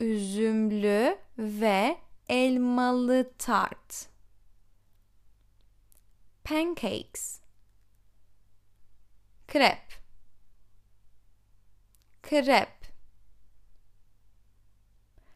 [0.00, 1.96] Üzümlü ve
[2.28, 4.08] elmalı tart.
[6.44, 7.40] Pancakes.
[9.48, 10.00] Krep
[12.22, 12.68] Krep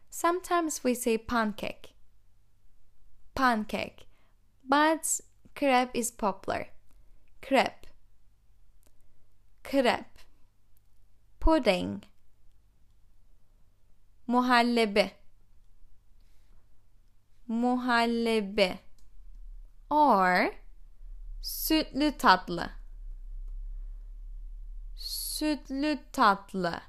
[0.09, 1.89] Sometimes we say pancake.
[3.35, 4.05] Pancake.
[4.63, 5.19] But
[5.55, 6.67] crepe is popular.
[7.41, 7.80] Crepe
[9.71, 10.25] crepe
[11.39, 12.03] pudding
[14.27, 15.11] muhallebi
[17.47, 18.79] muhallebi
[19.89, 20.53] or
[21.41, 22.69] sütlü tatlı
[24.95, 26.81] sütlü tatlı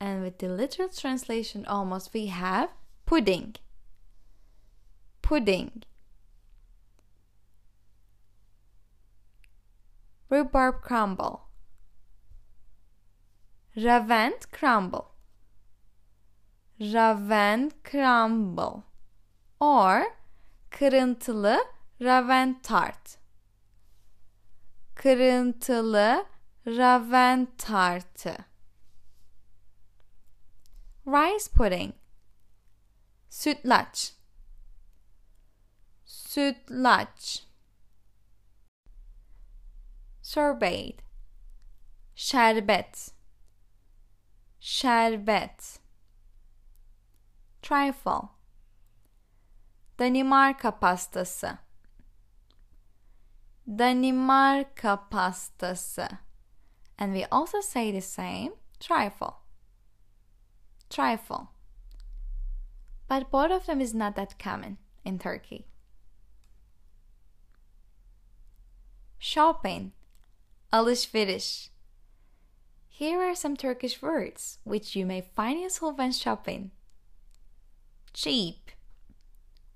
[0.00, 2.68] and with the literal translation almost we have
[3.06, 3.56] pudding
[5.32, 5.82] pudding.
[10.28, 11.48] Rhubarb crumble
[13.76, 15.12] Ravent crumble.
[16.78, 18.82] Ravent crumble.
[19.60, 20.02] Or
[20.70, 21.64] kırıntılı
[22.00, 23.18] ravent tart.
[24.94, 26.26] Kırıntılı
[26.66, 28.36] ravent tartı.
[31.06, 31.94] Rice pudding.
[33.28, 34.12] Sütlaç.
[36.04, 37.46] Sütlaç.
[40.22, 41.00] Sorbet.
[42.14, 43.21] Şerbet
[44.62, 45.80] şerbet
[47.62, 48.28] trifle.
[49.98, 51.58] Danimarka pastası.
[53.66, 56.08] Danimarka pastası.
[56.98, 59.34] And we also say the same trifle.
[60.90, 61.48] Trifle.
[63.08, 65.66] But both of them is not that common in Turkey.
[69.18, 69.92] Shopping.
[70.72, 71.71] Alışveriş
[72.94, 76.72] Here are some Turkish words which you may find useful when shopping.
[78.12, 78.70] Cheap.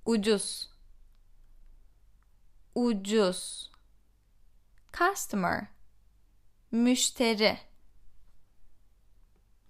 [0.06, 0.66] Ucuz.
[2.76, 3.70] Ucuz.
[4.93, 5.70] Customer.
[6.70, 7.59] Müşteri.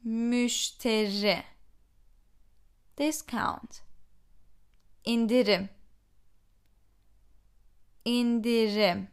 [0.05, 1.45] Müşteri.
[2.97, 3.81] Discount.
[5.05, 5.69] Indirim.
[8.05, 9.09] Indirim.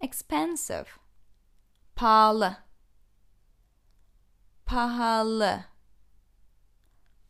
[0.00, 0.86] Expensive.
[1.94, 2.71] Pahalı
[4.72, 5.64] pahalı.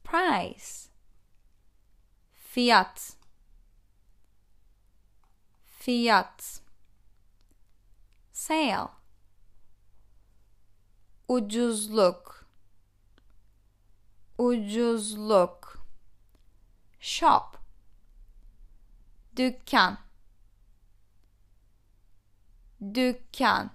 [0.04, 0.90] Price.
[2.34, 3.16] Fiyat.
[5.66, 6.62] Fiyat.
[8.32, 8.88] Sale.
[11.28, 12.46] Ucuzluk.
[14.38, 15.86] Ucuzluk.
[17.00, 17.58] Shop.
[19.36, 19.98] Dükkan.
[22.94, 23.70] Dükkan.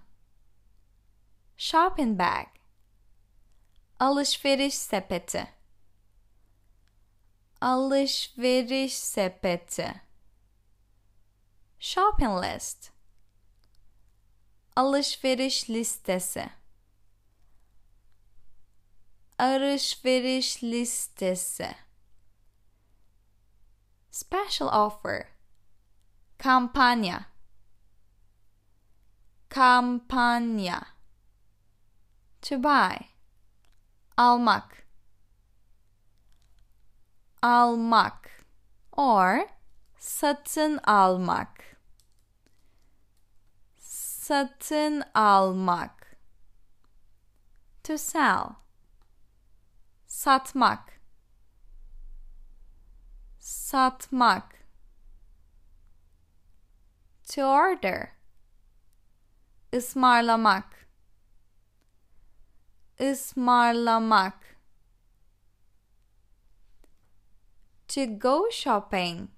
[1.58, 2.57] Shopping bag
[4.00, 5.48] alışveriş sepeti.
[7.62, 10.02] Alışveriş sepeti.
[11.80, 12.92] Shopping list.
[14.76, 16.50] Alışveriş listesi.
[19.40, 21.76] Alışveriş listesi.
[24.12, 25.28] Special offer.
[26.38, 27.26] Kampanya.
[29.50, 30.88] Kampanya.
[32.42, 33.17] To buy
[34.18, 34.86] almak.
[37.42, 38.30] Almak.
[38.92, 39.48] Or
[40.00, 41.78] satın almak.
[43.78, 46.18] Satın almak.
[47.84, 48.56] To sell.
[50.08, 51.00] Satmak.
[53.40, 54.56] Satmak.
[57.24, 58.12] To order.
[59.72, 60.77] Ismarlamak
[63.02, 64.58] ısmarlamak.
[67.88, 69.30] To go shopping.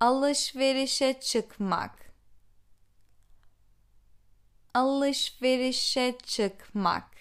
[0.00, 2.14] Alışverişe çıkmak.
[4.74, 7.14] Alışverişe çıkmak.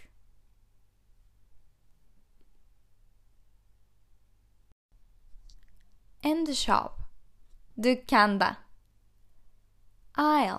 [6.24, 6.91] İn the shop.
[7.84, 8.58] Dükkanda.
[10.16, 10.58] Aisle.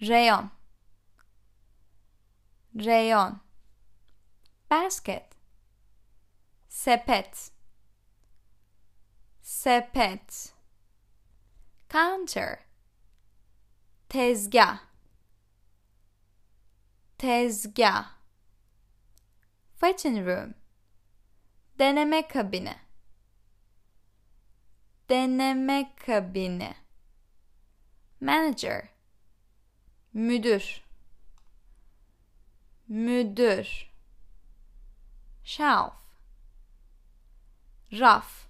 [0.00, 0.55] Reyon
[2.76, 3.40] reyon.
[4.68, 5.34] Basket.
[6.68, 7.50] Sepet.
[9.42, 10.52] Sepet.
[11.88, 12.60] Counter.
[14.08, 14.80] Tezgah.
[17.18, 18.06] Tezgah.
[19.74, 20.54] Fitting room.
[21.78, 22.74] Deneme kabini
[25.08, 26.74] deneme kabini
[28.20, 28.88] manager.
[30.14, 30.82] Müdür
[32.88, 33.90] müdür.
[35.44, 35.92] Shelf
[37.92, 38.48] raf.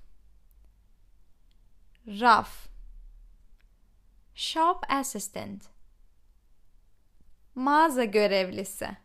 [2.06, 2.68] Raf.
[4.34, 5.64] Shop assistant.
[7.54, 8.96] Mağaza görevlisi.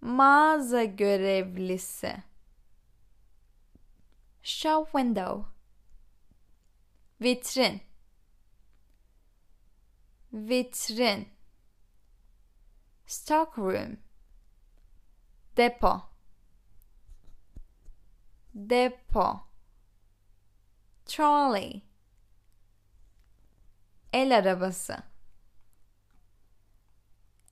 [0.00, 2.22] Mağaza görevlisi.
[4.42, 5.50] Shop window.
[7.20, 7.80] Vitrin.
[10.32, 11.28] Vitrin
[13.08, 13.96] stock room
[15.56, 16.02] depo
[18.52, 19.40] depo
[21.06, 21.82] trolley
[24.12, 25.02] el arabası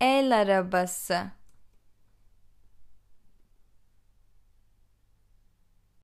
[0.01, 1.31] el arabası